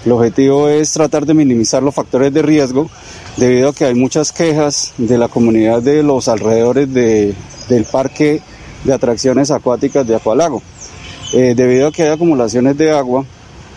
El 0.07 0.13
objetivo 0.13 0.69
es 0.69 0.93
tratar 0.93 1.27
de 1.27 1.35
minimizar 1.35 1.83
los 1.83 1.95
factores 1.95 2.33
de 2.33 2.43
riesgo 2.43 2.89
debido 3.37 3.69
a 3.69 3.75
que 3.75 3.85
hay 3.85 3.95
muchas 3.95 4.33
quejas 4.33 4.95
de 4.97 5.19
la 5.19 5.29
comunidad 5.29 5.83
de 5.83 6.03
los 6.03 6.29
alrededores 6.29 6.93
de, 6.93 7.35
del 7.69 7.85
parque 7.85 8.41
de 8.85 8.93
atracciones 8.93 9.51
acuáticas 9.51 10.07
de 10.07 10.17
Acualago. 10.17 10.63
Eh, 11.33 11.55
debido 11.55 11.89
a 11.89 11.93
que 11.93 12.05
hay 12.05 12.11
acumulaciones 12.11 12.77
de 12.77 12.91
agua, 12.91 13.25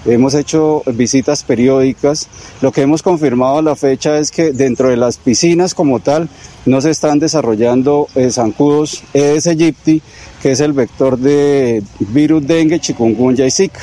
Hemos 0.05 0.35
hecho 0.35 0.83
visitas 0.85 1.43
periódicas. 1.43 2.27
Lo 2.61 2.71
que 2.71 2.83
hemos 2.83 3.01
confirmado 3.01 3.57
a 3.57 3.61
la 3.63 3.75
fecha 3.75 4.19
es 4.19 4.29
que 4.29 4.51
dentro 4.51 4.89
de 4.89 4.97
las 4.97 5.17
piscinas 5.17 5.73
como 5.73 5.99
tal 5.99 6.29
no 6.67 6.79
se 6.79 6.91
están 6.91 7.17
desarrollando 7.17 8.07
eh, 8.13 8.29
zancudos 8.29 9.03
Aedes 9.15 9.47
aegypti, 9.47 10.03
que 10.43 10.51
es 10.51 10.59
el 10.59 10.73
vector 10.73 11.17
de 11.17 11.81
virus 11.99 12.45
dengue, 12.45 12.79
chikungunya 12.79 13.47
y 13.47 13.51
zika. 13.51 13.81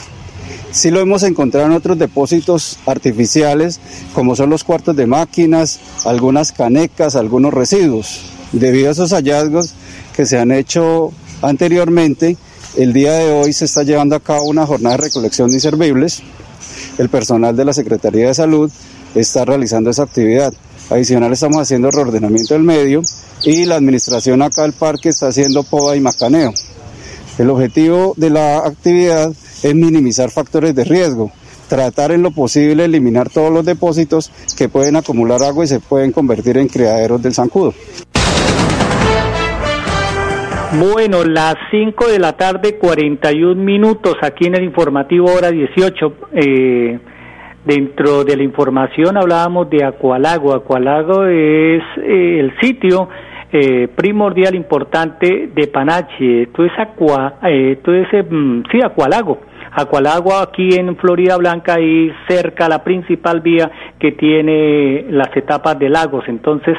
Sí 0.71 0.91
lo 0.91 1.00
hemos 1.00 1.25
encontrado 1.25 1.67
en 1.67 1.73
otros 1.73 1.99
depósitos 1.99 2.79
artificiales, 2.87 3.81
como 4.14 4.37
son 4.37 4.49
los 4.49 4.62
cuartos 4.62 4.95
de 4.95 5.07
máquinas, 5.07 5.81
algunas 6.05 6.52
canecas, 6.52 7.17
algunos 7.17 7.52
residuos. 7.52 8.23
Debido 8.52 8.88
a 8.88 8.93
esos 8.93 9.12
hallazgos 9.12 9.75
que 10.14 10.25
se 10.25 10.38
han 10.38 10.52
hecho 10.52 11.12
anteriormente, 11.43 12.37
el 12.76 12.92
día 12.92 13.12
de 13.14 13.33
hoy 13.33 13.52
se 13.52 13.66
está 13.66 13.83
llevando 13.83 14.16
a 14.16 14.21
cabo 14.21 14.45
una 14.45 14.66
jornada 14.66 14.97
de 14.97 15.02
recolección 15.04 15.49
de 15.50 15.57
inservibles 15.57 16.23
el 16.99 17.09
personal 17.09 17.57
de 17.57 17.64
la 17.64 17.73
Secretaría 17.73 18.28
de 18.28 18.35
Salud 18.35 18.71
está 19.14 19.45
realizando 19.45 19.90
esa 19.90 20.02
actividad. 20.02 20.52
Adicional 20.90 21.33
estamos 21.33 21.59
haciendo 21.59 21.90
reordenamiento 21.90 22.54
del 22.54 22.62
medio 22.62 23.02
y 23.45 23.64
la 23.64 23.76
administración 23.76 24.42
acá 24.42 24.62
del 24.62 24.73
parque 24.73 25.09
está 25.09 25.28
haciendo 25.28 25.62
poda 25.62 25.97
y 25.97 26.00
macaneo. 26.00 26.52
El 27.38 27.50
objetivo 27.50 28.14
de 28.16 28.31
la 28.31 28.59
actividad 28.59 29.33
es 29.62 29.75
minimizar 29.75 30.31
factores 30.31 30.75
de 30.75 30.85
riesgo, 30.85 31.33
tratar 31.69 32.12
en 32.12 32.23
lo 32.23 32.31
posible 32.31 32.85
eliminar 32.85 33.31
todos 33.31 33.50
los 33.50 33.64
depósitos 33.64 34.31
que 34.57 34.69
pueden 34.69 34.97
acumular 34.97 35.42
agua 35.42 35.64
y 35.64 35.69
se 35.69 35.81
pueden 35.81 36.12
convertir 36.12 36.59
en 36.59 36.69
criaderos 36.69 37.23
del 37.23 37.35
zancudo. 37.35 37.73
Bueno, 40.79 41.23
las 41.25 41.57
5 41.71 42.09
de 42.09 42.19
la 42.19 42.33
tarde, 42.33 42.79
41 42.79 43.62
minutos 43.62 44.17
aquí 44.23 44.47
en 44.47 44.55
el 44.55 44.64
informativo 44.64 45.26
hora 45.26 45.50
18. 45.50 46.14
Eh, 46.33 46.99
dentro 47.62 48.25
de 48.25 48.37
la 48.38 48.43
información 48.43 49.19
hablábamos 49.19 49.69
de 49.69 49.85
Acualago. 49.85 50.55
Acualago 50.55 51.26
es 51.26 51.83
eh, 51.99 52.41
el 52.41 52.59
sitio 52.62 53.11
eh, 53.52 53.87
primordial 53.95 54.55
importante 54.55 55.50
de 55.55 55.67
Panache. 55.67 56.45
Esto 56.45 56.64
es, 56.64 56.73
Aqua, 56.79 57.35
eh, 57.43 57.73
esto 57.73 57.93
es 57.93 58.09
mm, 58.31 58.62
sí, 58.73 58.81
Acualago. 58.83 59.41
Acualago 59.73 60.35
aquí 60.37 60.71
en 60.75 60.97
Florida 60.97 61.37
Blanca 61.37 61.79
y 61.81 62.11
cerca 62.26 62.67
la 62.71 62.83
principal 62.83 63.43
vía 63.43 63.71
que 63.99 64.12
tiene 64.12 65.05
las 65.11 65.37
etapas 65.37 65.79
de 65.79 65.91
lagos. 65.91 66.25
Entonces, 66.29 66.79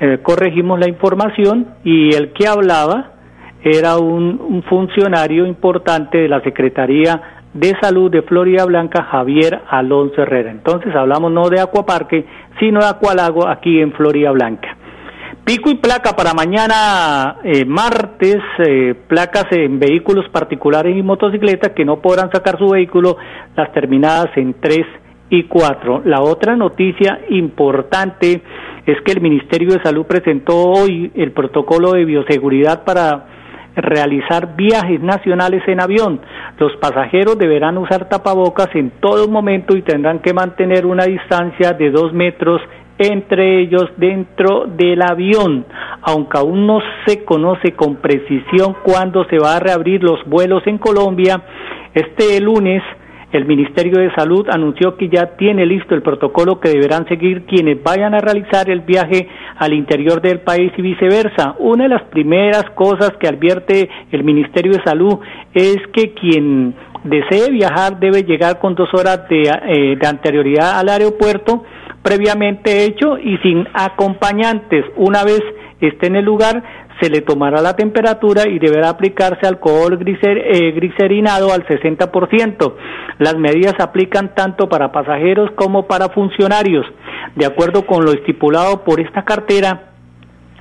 eh, 0.00 0.18
corregimos 0.20 0.80
la 0.80 0.88
información 0.88 1.74
y 1.84 2.12
el 2.14 2.32
que 2.32 2.48
hablaba 2.48 3.19
era 3.62 3.98
un, 3.98 4.40
un 4.40 4.62
funcionario 4.64 5.46
importante 5.46 6.18
de 6.18 6.28
la 6.28 6.40
Secretaría 6.42 7.40
de 7.52 7.74
Salud 7.80 8.10
de 8.10 8.22
Florida 8.22 8.64
Blanca, 8.64 9.04
Javier 9.04 9.60
Alonso 9.68 10.22
Herrera. 10.22 10.50
Entonces 10.50 10.94
hablamos 10.94 11.32
no 11.32 11.48
de 11.48 11.60
Acuaparque, 11.60 12.24
sino 12.58 12.80
de 12.80 12.86
Acualago 12.86 13.48
aquí 13.48 13.80
en 13.80 13.92
Florida 13.92 14.30
Blanca. 14.30 14.76
Pico 15.44 15.70
y 15.70 15.76
placa 15.76 16.14
para 16.14 16.32
mañana 16.32 17.38
eh, 17.42 17.64
martes, 17.64 18.38
eh, 18.58 18.94
placas 19.08 19.46
en 19.50 19.80
vehículos 19.80 20.28
particulares 20.28 20.96
y 20.96 21.02
motocicletas 21.02 21.72
que 21.72 21.84
no 21.84 22.00
podrán 22.00 22.30
sacar 22.30 22.58
su 22.58 22.68
vehículo, 22.68 23.16
las 23.56 23.72
terminadas 23.72 24.28
en 24.36 24.54
3 24.60 24.86
y 25.30 25.44
4. 25.44 26.02
La 26.04 26.20
otra 26.20 26.56
noticia 26.56 27.20
importante 27.30 28.42
es 28.86 29.00
que 29.04 29.12
el 29.12 29.20
Ministerio 29.20 29.70
de 29.70 29.82
Salud 29.82 30.06
presentó 30.06 30.56
hoy 30.56 31.10
el 31.14 31.32
protocolo 31.32 31.92
de 31.92 32.04
bioseguridad 32.04 32.84
para 32.84 33.39
realizar 33.76 34.56
viajes 34.56 35.00
nacionales 35.00 35.62
en 35.66 35.80
avión. 35.80 36.20
Los 36.58 36.76
pasajeros 36.76 37.38
deberán 37.38 37.78
usar 37.78 38.08
tapabocas 38.08 38.68
en 38.74 38.90
todo 39.00 39.28
momento 39.28 39.76
y 39.76 39.82
tendrán 39.82 40.20
que 40.20 40.34
mantener 40.34 40.86
una 40.86 41.04
distancia 41.04 41.72
de 41.72 41.90
dos 41.90 42.12
metros 42.12 42.60
entre 42.98 43.62
ellos 43.62 43.86
dentro 43.96 44.66
del 44.66 45.00
avión, 45.00 45.64
aunque 46.02 46.36
aún 46.36 46.66
no 46.66 46.80
se 47.06 47.24
conoce 47.24 47.72
con 47.72 47.96
precisión 47.96 48.76
cuándo 48.82 49.24
se 49.24 49.38
va 49.38 49.56
a 49.56 49.60
reabrir 49.60 50.02
los 50.02 50.22
vuelos 50.26 50.62
en 50.66 50.76
Colombia. 50.76 51.40
Este 51.94 52.38
lunes 52.40 52.82
el 53.32 53.44
Ministerio 53.44 53.98
de 54.00 54.12
Salud 54.14 54.46
anunció 54.50 54.96
que 54.96 55.08
ya 55.08 55.36
tiene 55.36 55.64
listo 55.64 55.94
el 55.94 56.02
protocolo 56.02 56.58
que 56.58 56.70
deberán 56.70 57.06
seguir 57.06 57.44
quienes 57.46 57.82
vayan 57.82 58.14
a 58.14 58.20
realizar 58.20 58.68
el 58.68 58.80
viaje 58.80 59.28
al 59.56 59.72
interior 59.72 60.20
del 60.20 60.40
país 60.40 60.72
y 60.76 60.82
viceversa. 60.82 61.54
Una 61.58 61.84
de 61.84 61.90
las 61.90 62.02
primeras 62.04 62.64
cosas 62.74 63.12
que 63.20 63.28
advierte 63.28 63.88
el 64.10 64.24
Ministerio 64.24 64.72
de 64.72 64.82
Salud 64.82 65.18
es 65.54 65.78
que 65.92 66.12
quien 66.14 66.74
desee 67.04 67.50
viajar 67.50 67.98
debe 68.00 68.22
llegar 68.22 68.58
con 68.58 68.74
dos 68.74 68.92
horas 68.92 69.28
de, 69.28 69.42
eh, 69.42 69.96
de 69.96 70.06
anterioridad 70.06 70.78
al 70.78 70.88
aeropuerto 70.88 71.64
previamente 72.02 72.84
hecho 72.84 73.18
y 73.18 73.36
sin 73.38 73.66
acompañantes. 73.74 74.84
Una 74.96 75.22
vez 75.24 75.40
esté 75.80 76.08
en 76.08 76.16
el 76.16 76.24
lugar, 76.24 76.62
se 77.00 77.10
le 77.10 77.20
tomará 77.22 77.60
la 77.60 77.76
temperatura 77.76 78.48
y 78.48 78.58
deberá 78.58 78.90
aplicarse 78.90 79.46
alcohol 79.46 79.98
eh, 80.00 80.72
glicerinado 80.72 81.52
al 81.52 81.66
60%. 81.66 82.74
Las 83.18 83.36
medidas 83.36 83.74
se 83.76 83.82
aplican 83.82 84.34
tanto 84.34 84.68
para 84.68 84.92
pasajeros 84.92 85.50
como 85.56 85.86
para 85.86 86.08
funcionarios. 86.10 86.86
De 87.36 87.46
acuerdo 87.46 87.86
con 87.86 88.04
lo 88.04 88.12
estipulado 88.12 88.84
por 88.84 89.00
esta 89.00 89.24
cartera, 89.24 89.89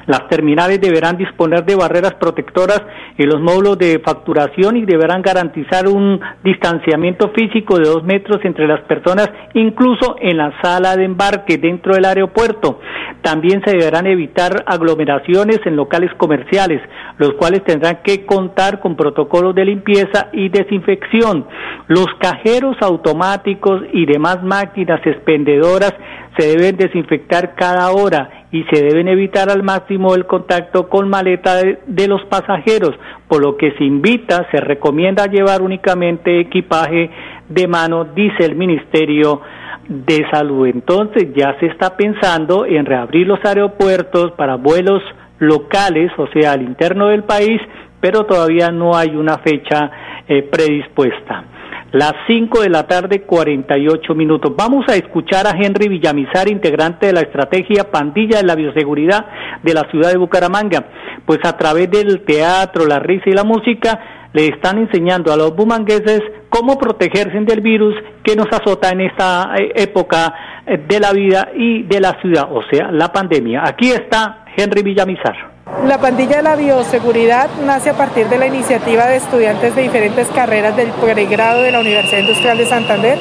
las 0.09 0.27
terminales 0.27 0.81
deberán 0.81 1.17
disponer 1.17 1.63
de 1.65 1.75
barreras 1.75 2.15
protectoras 2.15 2.81
en 3.15 3.29
los 3.29 3.39
módulos 3.39 3.77
de 3.77 4.01
facturación 4.03 4.75
y 4.75 4.83
deberán 4.83 5.21
garantizar 5.21 5.87
un 5.87 6.19
distanciamiento 6.43 7.29
físico 7.29 7.77
de 7.77 7.87
dos 7.87 8.03
metros 8.03 8.39
entre 8.43 8.67
las 8.67 8.81
personas, 8.87 9.29
incluso 9.53 10.15
en 10.19 10.37
la 10.37 10.51
sala 10.63 10.97
de 10.97 11.03
embarque 11.03 11.59
dentro 11.59 11.93
del 11.93 12.05
aeropuerto. 12.05 12.79
También 13.21 13.61
se 13.63 13.77
deberán 13.77 14.07
evitar 14.07 14.63
aglomeraciones 14.65 15.59
en 15.65 15.75
locales 15.75 16.09
comerciales, 16.17 16.81
los 17.19 17.33
cuales 17.33 17.63
tendrán 17.63 17.99
que 18.03 18.25
contar 18.25 18.79
con 18.79 18.95
protocolos 18.95 19.53
de 19.53 19.65
limpieza 19.65 20.29
y 20.33 20.49
desinfección. 20.49 21.45
Los 21.87 22.07
cajeros 22.19 22.77
automáticos 22.81 23.83
y 23.93 24.07
demás 24.07 24.41
máquinas 24.41 25.05
expendedoras 25.05 25.93
se 26.35 26.47
deben 26.47 26.77
desinfectar 26.77 27.53
cada 27.53 27.91
hora 27.91 28.38
y 28.51 28.63
se 28.63 28.83
deben 28.83 29.07
evitar 29.07 29.49
al 29.49 29.61
máximo 29.63 30.15
el 30.15 30.25
contacto 30.25 30.89
con 30.89 31.07
maleta 31.07 31.61
de, 31.85 32.07
los 32.07 32.23
pasajeros, 32.25 32.95
por 33.27 33.43
lo 33.43 33.57
que 33.57 33.71
se 33.73 33.83
invita, 33.83 34.47
se 34.51 34.57
recomienda 34.57 35.27
llevar 35.27 35.61
únicamente 35.61 36.39
equipaje 36.39 37.11
de 37.47 37.67
mano, 37.67 38.05
dice 38.05 38.45
el 38.45 38.55
Ministerio 38.55 39.41
de 39.87 40.25
Salud. 40.31 40.67
Entonces 40.67 41.27
ya 41.35 41.55
se 41.59 41.67
está 41.67 41.95
pensando 41.95 42.65
en 42.65 42.85
reabrir 42.85 43.27
los 43.27 43.43
aeropuertos 43.45 44.31
para 44.31 44.55
vuelos 44.55 45.03
locales, 45.37 46.11
o 46.17 46.27
sea, 46.27 46.53
al 46.53 46.63
interno 46.63 47.07
del 47.07 47.23
país, 47.23 47.61
pero 48.01 48.25
todavía 48.25 48.71
no 48.71 48.95
hay 48.95 49.09
una 49.15 49.37
fecha 49.37 49.91
eh, 50.27 50.41
predispuesta. 50.43 51.43
Las 51.91 52.13
5 52.27 52.61
de 52.61 52.69
la 52.69 52.85
tarde, 52.85 53.23
48 53.23 54.13
minutos. 54.13 54.53
Vamos 54.55 54.85
a 54.87 54.95
escuchar 54.95 55.47
a 55.47 55.57
Henry 55.57 55.87
Villamizar, 55.87 56.47
integrante 56.47 57.07
de 57.07 57.13
la 57.13 57.21
estrategia 57.21 57.89
Pandilla 57.89 58.37
de 58.37 58.43
la 58.43 58.53
Bioseguridad 58.53 59.25
de 59.63 59.73
la 59.73 59.89
ciudad 59.89 60.11
de 60.11 60.19
Bucaramanga. 60.19 60.85
Pues 61.25 61.39
a 61.43 61.57
través 61.57 61.89
del 61.89 62.21
teatro, 62.25 62.85
la 62.85 62.99
risa 62.99 63.31
y 63.31 63.33
la 63.33 63.43
música, 63.43 64.27
le 64.33 64.49
están 64.49 64.77
enseñando 64.77 65.33
a 65.33 65.37
los 65.37 65.55
bumangueses 65.55 66.21
cómo 66.49 66.77
protegerse 66.77 67.39
del 67.39 67.61
virus 67.61 67.95
que 68.23 68.35
nos 68.35 68.47
azota 68.51 68.91
en 68.91 69.01
esta 69.01 69.55
eh, 69.57 69.71
época 69.75 70.61
eh, 70.67 70.77
de 70.87 70.99
la 70.99 71.11
vida 71.11 71.49
y 71.55 71.83
de 71.83 71.99
la 71.99 72.21
ciudad, 72.21 72.49
o 72.51 72.61
sea, 72.69 72.91
la 72.91 73.11
pandemia. 73.11 73.63
Aquí 73.65 73.89
está 73.89 74.45
Henry 74.55 74.83
Villamizar. 74.83 75.48
La 75.87 75.97
pandilla 75.97 76.37
de 76.37 76.43
la 76.43 76.55
bioseguridad 76.55 77.47
nace 77.65 77.91
a 77.91 77.93
partir 77.93 78.27
de 78.27 78.37
la 78.37 78.47
iniciativa 78.47 79.05
de 79.05 79.15
estudiantes 79.15 79.75
de 79.75 79.83
diferentes 79.83 80.27
carreras 80.27 80.75
del 80.75 80.91
pregrado 80.91 81.61
de 81.61 81.71
la 81.71 81.79
Universidad 81.79 82.19
Industrial 82.19 82.57
de 82.57 82.65
Santander 82.65 83.19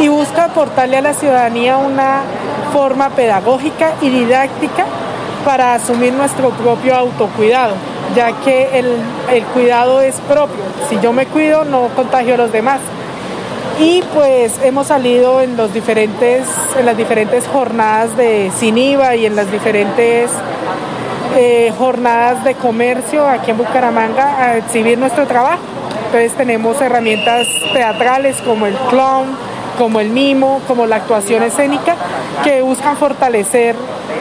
y 0.00 0.08
busca 0.08 0.44
aportarle 0.44 0.98
a 0.98 1.00
la 1.00 1.14
ciudadanía 1.14 1.78
una 1.78 2.22
forma 2.72 3.10
pedagógica 3.10 3.92
y 4.02 4.10
didáctica 4.10 4.84
para 5.44 5.74
asumir 5.74 6.12
nuestro 6.12 6.50
propio 6.50 6.94
autocuidado, 6.94 7.74
ya 8.14 8.32
que 8.42 8.78
el, 8.78 8.96
el 9.32 9.44
cuidado 9.46 10.00
es 10.02 10.16
propio. 10.28 10.62
Si 10.90 10.98
yo 11.00 11.12
me 11.12 11.26
cuido, 11.26 11.64
no 11.64 11.88
contagio 11.96 12.34
a 12.34 12.38
los 12.38 12.52
demás 12.52 12.80
y 13.80 14.02
pues 14.14 14.60
hemos 14.62 14.88
salido 14.88 15.40
en 15.40 15.56
los 15.56 15.72
diferentes 15.74 16.46
en 16.78 16.86
las 16.86 16.96
diferentes 16.96 17.44
jornadas 17.48 18.16
de 18.16 18.52
sin 18.56 18.78
IVA 18.78 19.16
y 19.16 19.26
en 19.26 19.34
las 19.34 19.50
diferentes 19.50 20.30
eh, 21.36 21.72
jornadas 21.76 22.44
de 22.44 22.54
comercio 22.54 23.26
aquí 23.26 23.50
en 23.50 23.58
Bucaramanga 23.58 24.42
a 24.42 24.56
exhibir 24.56 24.98
nuestro 24.98 25.26
trabajo. 25.26 25.62
Entonces 26.06 26.32
tenemos 26.34 26.80
herramientas 26.80 27.46
teatrales 27.72 28.36
como 28.42 28.66
el 28.66 28.74
clown, 28.90 29.36
como 29.78 30.00
el 30.00 30.10
mimo, 30.10 30.60
como 30.68 30.86
la 30.86 30.96
actuación 30.96 31.42
escénica, 31.42 31.96
que 32.44 32.62
buscan 32.62 32.96
fortalecer 32.96 33.74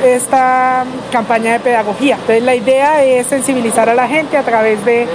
esta 0.04 0.86
campaña 1.12 1.54
de 1.54 1.60
pedagogía. 1.60 2.16
Entonces 2.16 2.44
la 2.44 2.56
idea 2.56 3.04
es 3.04 3.28
sensibilizar 3.28 3.90
a 3.90 3.96
la 3.96 4.08
gente 4.08 4.38
a 4.38 4.44
través 4.44 4.84
de, 4.86 5.08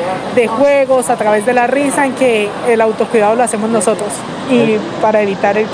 juegos, 0.48 1.10
a 1.10 1.16
través 1.16 1.44
de 1.46 1.52
la 1.52 1.66
risa, 1.66 2.06
en 2.06 2.12
que 2.14 2.48
el 2.68 2.80
autocuidado 2.80 3.34
lo 3.34 3.42
hacemos 3.42 3.70
nosotros 3.70 4.08
y 4.50 4.78
para 5.02 5.20
evitar 5.20 5.58
el, 5.58 5.66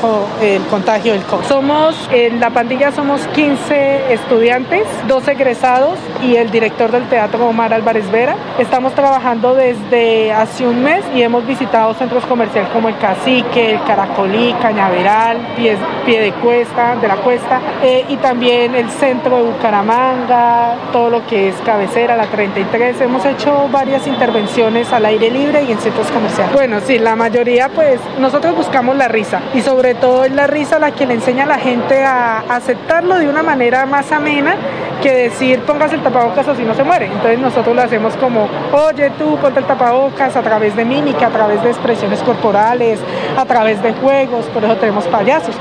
el 0.42 0.62
contagio 0.64 1.12
del 1.12 1.22
COVID. 1.22 1.44
Somos, 1.44 2.08
en 2.10 2.40
la 2.40 2.50
pandilla 2.50 2.90
somos 2.90 3.20
15 3.28 4.12
estudiantes, 4.12 4.82
dos 5.06 5.26
egresados 5.28 5.98
y 6.22 6.36
el 6.36 6.50
director 6.50 6.90
del 6.90 7.08
teatro 7.08 7.46
Omar 7.46 7.72
Álvarez 7.72 8.10
Vera. 8.10 8.36
Estamos 8.58 8.94
trabajando 8.94 9.54
desde 9.54 10.32
hace 10.32 10.66
un 10.66 10.82
mes 10.82 11.04
y 11.14 11.22
hemos 11.22 11.46
visitado 11.46 11.94
centros 11.94 12.24
comerciales 12.26 12.70
como 12.70 12.88
el 12.88 12.98
Cacique, 12.98 13.72
el 13.72 13.82
Caracolí, 13.84 14.54
Cañaveral, 14.60 15.38
Pie, 15.56 15.76
Pie 16.04 16.20
de 16.20 16.32
Cuesta, 16.32 16.96
de 16.96 17.08
la 17.08 17.16
Cuesta 17.16 17.60
eh, 17.82 18.04
y 18.08 18.16
también 18.16 18.74
el 18.74 18.90
centro 18.94 19.36
de 19.36 19.42
Bucaramanga, 19.42 20.76
todo 20.92 21.10
lo 21.10 21.26
que 21.26 21.48
es 21.48 21.56
cabecera, 21.64 22.16
la 22.16 22.26
33. 22.26 23.00
Hemos 23.00 23.24
hecho 23.24 23.68
varias 23.70 24.06
intervenciones 24.06 24.92
al 24.92 25.04
aire 25.04 25.30
libre 25.30 25.62
y 25.64 25.72
en 25.72 25.78
centros 25.78 26.10
comerciales. 26.10 26.52
Bueno, 26.52 26.80
sí, 26.80 26.98
la 26.98 27.16
mayoría 27.16 27.68
pues 27.68 28.00
nosotros 28.18 28.56
buscamos 28.56 28.96
la 28.96 29.08
risa 29.08 29.40
y 29.54 29.60
sobre 29.60 29.94
todo 29.94 30.24
es 30.24 30.32
la 30.32 30.46
risa 30.46 30.78
la 30.78 30.92
que 30.92 31.06
le 31.06 31.14
enseña 31.14 31.44
a 31.44 31.46
la 31.46 31.58
gente 31.58 32.02
a 32.02 32.40
aceptarlo 32.48 33.18
de 33.18 33.28
una 33.28 33.42
manera 33.42 33.86
más 33.86 34.10
amena 34.12 34.56
que 35.02 35.12
decir 35.12 35.60
póngase 35.60 35.96
el 35.96 36.02
tapabocas 36.02 36.48
o 36.48 36.54
si 36.54 36.62
no 36.62 36.74
se 36.74 36.84
muere. 36.84 37.06
Entonces 37.06 37.38
nosotros 37.38 37.74
lo 37.74 37.82
hacemos 37.82 38.16
como, 38.16 38.48
oye 38.72 39.10
tú 39.18 39.36
ponte 39.36 39.60
el 39.60 39.66
tapabocas 39.66 40.34
a 40.36 40.42
través 40.42 40.74
de 40.76 40.84
mímica, 40.84 41.26
a 41.26 41.30
través 41.30 41.62
de 41.62 41.70
expresiones 41.70 42.20
corporales, 42.22 42.98
a 43.36 43.44
través 43.44 43.82
de 43.82 43.92
juegos, 43.92 44.46
por 44.46 44.64
eso 44.64 44.76
tenemos 44.76 45.04
payasos. 45.06 45.56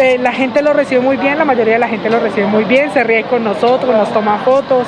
Eh, 0.00 0.16
la 0.16 0.32
gente 0.32 0.62
lo 0.62 0.72
recibe 0.72 1.00
muy 1.00 1.16
bien, 1.16 1.38
la 1.38 1.44
mayoría 1.44 1.72
de 1.72 1.78
la 1.80 1.88
gente 1.88 2.08
lo 2.08 2.20
recibe 2.20 2.46
muy 2.46 2.62
bien, 2.62 2.92
se 2.92 3.02
ríe 3.02 3.24
con 3.24 3.42
nosotros, 3.42 3.92
nos 3.96 4.12
toma 4.12 4.38
fotos 4.38 4.86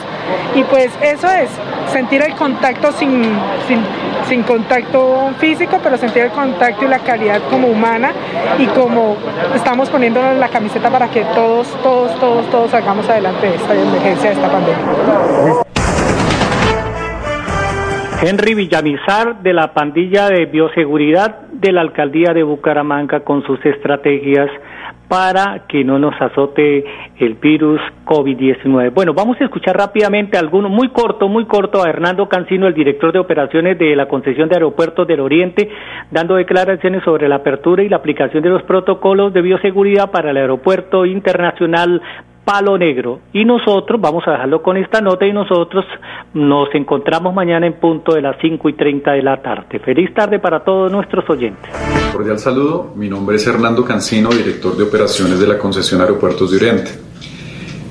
y 0.55 0.63
pues 0.63 0.97
eso 1.03 1.29
es, 1.29 1.51
sentir 1.89 2.23
el 2.23 2.37
contacto 2.37 2.93
sin, 2.93 3.25
sin, 3.67 3.81
sin 4.29 4.45
contacto 4.45 5.33
físico, 5.39 5.81
pero 5.83 5.97
sentir 5.97 6.23
el 6.23 6.31
contacto 6.31 6.85
y 6.85 6.89
la 6.89 7.01
calidad 7.01 7.41
como 7.51 7.67
humana 7.67 8.13
y 8.57 8.67
como 8.67 9.17
estamos 9.53 9.91
poniéndonos 9.91 10.37
la 10.39 10.49
camiseta 10.49 10.89
para 10.89 11.09
que 11.09 11.23
todos, 11.35 11.67
todos, 11.83 12.15
todos, 12.21 12.49
todos 12.49 12.71
salgamos 12.71 13.09
adelante 13.09 13.49
de 13.49 13.57
esta 13.57 13.75
emergencia, 13.75 14.31
de 14.31 14.37
esta 14.37 14.49
pandemia. 14.49 15.65
Henry 18.23 18.55
Villamizar 18.55 19.43
de 19.43 19.55
la 19.55 19.73
pandilla 19.75 20.29
de 20.29 20.47
bioseguridad 20.47 21.41
de 21.53 21.73
la 21.73 21.81
alcaldía 21.81 22.33
de 22.33 22.45
Bucaramanga 22.45 23.21
con 23.21 23.43
sus 23.43 23.65
estrategias 23.67 24.51
para 25.11 25.65
que 25.67 25.83
no 25.83 25.99
nos 25.99 26.15
azote 26.23 26.85
el 27.19 27.35
virus 27.35 27.81
COVID-19. 28.05 28.95
Bueno, 28.95 29.13
vamos 29.13 29.41
a 29.41 29.45
escuchar 29.45 29.77
rápidamente 29.77 30.39
alguno, 30.39 30.69
muy 30.69 30.91
corto, 30.91 31.27
muy 31.27 31.47
corto, 31.47 31.83
a 31.83 31.89
Hernando 31.89 32.29
Cancino, 32.29 32.69
el 32.69 32.75
director 32.75 33.13
de 33.13 33.19
operaciones 33.19 33.77
de 33.77 33.97
la 33.97 34.07
concesión 34.07 34.49
de 34.49 34.55
aeropuertos 34.55 35.09
del 35.09 35.19
Oriente, 35.19 35.69
dando 36.13 36.37
declaraciones 36.37 37.03
sobre 37.03 37.29
la 37.29 37.37
apertura 37.37 37.83
y 37.83 37.89
la 37.89 37.97
aplicación 37.97 38.45
de 38.45 38.51
los 38.51 38.63
protocolos 38.63 39.35
de 39.35 39.43
bioseguridad 39.43 40.13
para 40.13 40.31
el 40.31 40.37
aeropuerto 40.37 41.05
internacional 41.05 42.01
Palo 42.45 42.79
Negro. 42.79 43.21
Y 43.33 43.45
nosotros, 43.45 44.01
vamos 44.01 44.27
a 44.27 44.33
dejarlo 44.33 44.63
con 44.63 44.77
esta 44.77 45.01
nota 45.01 45.27
y 45.27 45.33
nosotros 45.33 45.85
nos 46.35 46.75
encontramos 46.75 47.35
mañana 47.35 47.67
en 47.67 47.75
punto 47.75 48.15
de 48.15 48.23
las 48.23 48.37
5 48.41 48.69
y 48.69 48.73
30 48.75 49.13
de 49.13 49.23
la 49.23 49.43
tarde. 49.43 49.79
Feliz 49.79 50.13
tarde 50.15 50.39
para 50.39 50.61
todos 50.65 50.91
nuestros 50.91 51.29
oyentes. 51.29 51.71
Cordial 52.13 52.39
saludo, 52.39 52.93
mi 52.97 53.09
nombre 53.09 53.37
es 53.37 53.47
Hernando 53.47 53.85
Cancino, 53.85 54.31
director 54.31 54.77
de 54.77 54.85
operaciones 54.85 55.39
de 55.39 55.47
la 55.47 55.59
concesión 55.59 56.01
Aeropuertos 56.01 56.51
de 56.51 56.57
Oriente. 56.57 56.91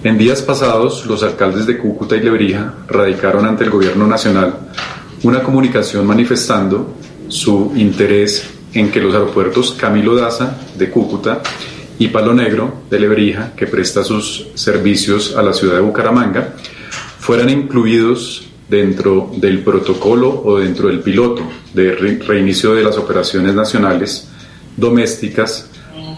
En 0.04 0.18
días 0.18 0.42
pasados, 0.42 1.06
los 1.06 1.24
alcaldes 1.24 1.66
de 1.66 1.78
Cúcuta 1.78 2.16
y 2.16 2.22
Lebrija 2.22 2.74
radicaron 2.88 3.46
ante 3.46 3.66
el 3.66 3.70
gobierno 3.70 4.08
nacional 4.08 4.54
una 5.24 5.44
comunicación 5.44 6.08
manifestando 6.08 6.96
su 7.28 7.74
interés 7.76 8.60
en 8.74 8.92
que 8.92 9.02
los 9.02 9.14
aeropuertos 9.14 9.74
Camilo 9.74 10.16
Daza 10.16 10.58
de 10.78 10.90
Cúcuta 10.90 11.42
y 12.00 12.08
Palo 12.08 12.34
Negro 12.34 12.84
de 12.90 13.00
Lebrija, 13.00 13.54
que 13.56 13.68
presta 13.68 14.04
sus 14.04 14.48
servicios 14.56 15.36
a 15.36 15.44
la 15.44 15.54
ciudad 15.54 15.76
de 15.76 15.82
Bucaramanga, 15.82 16.56
fueran 17.20 17.50
incluidos 17.50 18.48
dentro 18.70 19.32
del 19.36 19.60
protocolo 19.60 20.42
o 20.46 20.60
dentro 20.60 20.88
del 20.88 21.02
piloto 21.02 21.44
de 21.74 21.92
reinicio 21.94 22.74
de 22.74 22.84
las 22.84 22.98
operaciones 22.98 23.54
nacionales 23.54 24.30
domésticas 24.78 25.70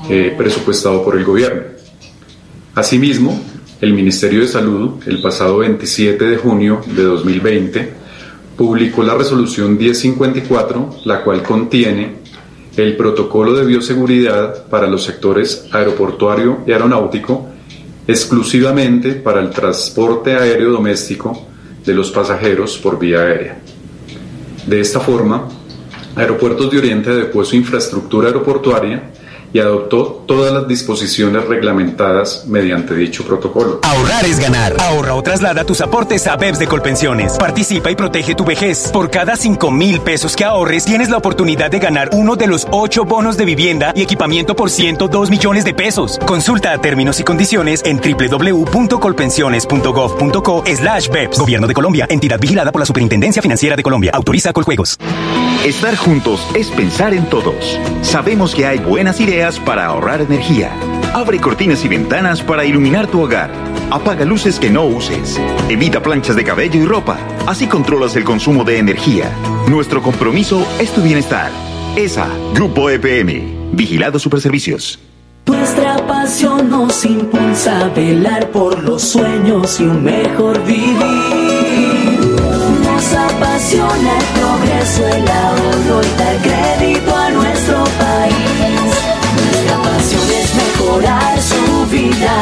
eh, 0.10 0.36
presupuestado 0.38 1.04
por 1.04 1.18
el 1.18 1.24
gobierno. 1.24 1.64
Asimismo, 2.76 3.42
el 3.82 3.94
Ministerio 3.94 4.42
de 4.42 4.48
Salud, 4.48 5.02
el 5.08 5.22
pasado 5.22 5.58
27 5.58 6.24
de 6.24 6.38
junio 6.38 6.82
de 6.86 7.04
2020, 7.04 7.94
publicó 8.56 9.02
la 9.02 9.16
resolución 9.16 9.78
1054, 9.78 10.98
la 11.06 11.24
cual 11.24 11.42
contiene 11.42 12.21
el 12.78 12.96
protocolo 12.96 13.54
de 13.54 13.66
bioseguridad 13.66 14.66
para 14.68 14.88
los 14.88 15.04
sectores 15.04 15.68
aeroportuario 15.72 16.60
y 16.66 16.72
aeronáutico 16.72 17.48
exclusivamente 18.08 19.14
para 19.14 19.42
el 19.42 19.50
transporte 19.50 20.36
aéreo 20.36 20.72
doméstico 20.72 21.48
de 21.86 21.94
los 21.94 22.12
pasajeros 22.12 22.78
por 22.78 22.98
vía 22.98 23.22
aérea. 23.22 23.60
De 24.66 24.80
esta 24.80 25.00
forma, 25.00 25.48
Aeropuertos 26.16 26.70
de 26.70 26.78
Oriente 26.78 27.10
adecuó 27.10 27.46
su 27.46 27.56
infraestructura 27.56 28.28
aeroportuaria 28.28 29.12
y 29.54 29.60
adoptó 29.60 30.24
todas 30.26 30.52
las 30.54 30.68
disposiciones 30.68 31.46
reglamentadas 31.46 32.46
mediante 32.48 32.96
dicho 32.96 33.24
protocolo. 33.26 33.80
Ahorrar 33.84 34.26
es 34.26 34.40
ganar. 34.40 34.76
Ahorra 34.80 35.14
o 35.16 35.24
traslada 35.24 35.64
tus 35.64 35.80
aportes 35.82 36.28
a 36.28 36.36
BEPS 36.38 36.60
de 36.60 36.68
Colpensiones. 36.68 37.38
Participa 37.38 37.90
y 37.92 37.96
protege 37.96 38.36
tu 38.36 38.46
vejez. 38.46 38.90
Por 38.92 39.10
cada 39.10 39.36
5 39.36 39.72
mil 39.72 40.00
pesos 40.02 40.36
que 40.36 40.46
ahorres, 40.46 40.86
tienes 40.86 41.10
la 41.10 41.18
oportunidad 41.18 41.72
de 41.72 41.80
ganar 41.80 42.12
uno 42.14 42.36
de 42.36 42.46
los 42.48 42.68
8 42.72 43.06
bonos 43.06 43.38
de 43.38 43.46
vivienda 43.46 43.94
y 43.96 44.02
equipamiento 44.02 44.56
por 44.56 44.70
102 44.70 45.30
millones 45.30 45.66
de 45.66 45.74
pesos. 45.74 46.20
Consulta 46.26 46.78
términos 46.78 47.20
y 47.20 47.24
condiciones 47.24 47.82
en 47.86 48.00
www.colpensiones.gov.co 48.00 50.64
slash 50.66 51.10
BEPS. 51.10 51.40
Gobierno 51.40 51.68
de 51.68 51.74
Colombia. 51.74 52.08
Entidad 52.10 52.40
vigilada 52.40 52.72
por 52.72 52.80
la 52.80 52.86
Superintendencia 52.86 53.42
Financiera 53.42 53.76
de 53.76 53.84
Colombia. 53.84 54.12
Autoriza 54.14 54.54
Coljuegos. 54.54 54.98
Estar 55.66 55.96
juntos 55.96 56.48
es 56.56 56.72
pensar 56.72 57.14
en 57.14 57.30
todos. 57.30 57.80
Sabemos 58.02 58.56
que 58.56 58.66
hay 58.66 58.80
buenas 58.80 59.22
ideas 59.22 59.60
para 59.60 59.86
ahorrar 59.86 60.20
energía. 60.20 60.72
Abre 61.14 61.40
cortinas 61.40 61.86
y 61.86 61.88
ventanas 61.88 62.42
para 62.42 62.66
iluminar 62.66 63.06
tu 63.06 63.22
hogar. 63.22 63.52
Apaga 63.92 64.26
luces 64.26 64.60
que 64.60 64.72
no 64.72 64.86
uses. 64.86 65.40
Evita 65.70 66.02
planchas 66.02 66.36
de 66.36 66.44
cabello 66.44 66.82
y 66.82 66.86
ropa. 66.86 67.20
Así 67.46 67.68
controlas 67.68 68.16
el 68.16 68.24
consumo 68.24 68.64
de 68.64 68.80
energía. 68.80 69.32
Nuestro 69.68 70.02
compromiso 70.02 70.68
es 70.80 70.92
tu 70.94 71.04
bienestar. 71.04 71.52
ESA, 71.96 72.28
Grupo 72.56 72.90
EPM. 72.90 73.72
Vigilado 73.74 74.18
Superservicios. 74.18 74.98
Nuestra 75.46 75.96
pasión 76.08 76.72
nos 76.72 77.06
impulsa 77.06 77.82
a 77.82 77.90
velar 77.90 78.50
por 78.50 78.82
los 78.84 79.04
sueños 79.04 79.80
y 79.80 79.84
un 79.84 80.04
mejor 80.04 80.60
vivir. 80.66 80.98
Nos 82.84 83.14
apasiona 83.14 84.18
el 84.18 84.42
progreso, 84.92 85.08
el 85.08 85.28
ahorro 85.28 86.02
y 86.02 86.18
dar 86.18 86.38
crédito 86.42 87.16
a 87.16 87.30
nuestro 87.30 87.84
país. 87.84 88.36
Nuestra 89.36 89.78
pasión 89.78 90.30
es 90.32 90.56
mejorar 90.56 91.42
su 91.42 91.86
vida 91.88 92.42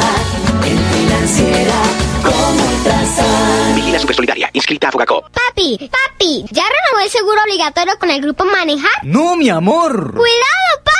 en 0.64 0.78
financiera 0.78 1.82
como 2.22 2.62
Ultrasan. 2.62 3.74
Vigila 3.76 3.98
Supersolidaria, 3.98 4.50
inscrita 4.52 4.88
a 4.88 4.92
Fogacop. 4.92 5.24
Papi, 5.30 5.90
papi, 5.90 6.44
¿ya 6.50 6.62
renovó 6.64 7.04
el 7.04 7.10
seguro 7.10 7.40
obligatorio 7.42 7.94
con 7.98 8.10
el 8.10 8.20
grupo 8.20 8.44
Manejar? 8.44 9.04
No, 9.04 9.36
mi 9.36 9.48
amor. 9.48 10.14
¡Cuidado, 10.14 10.84
papi! 10.84 10.99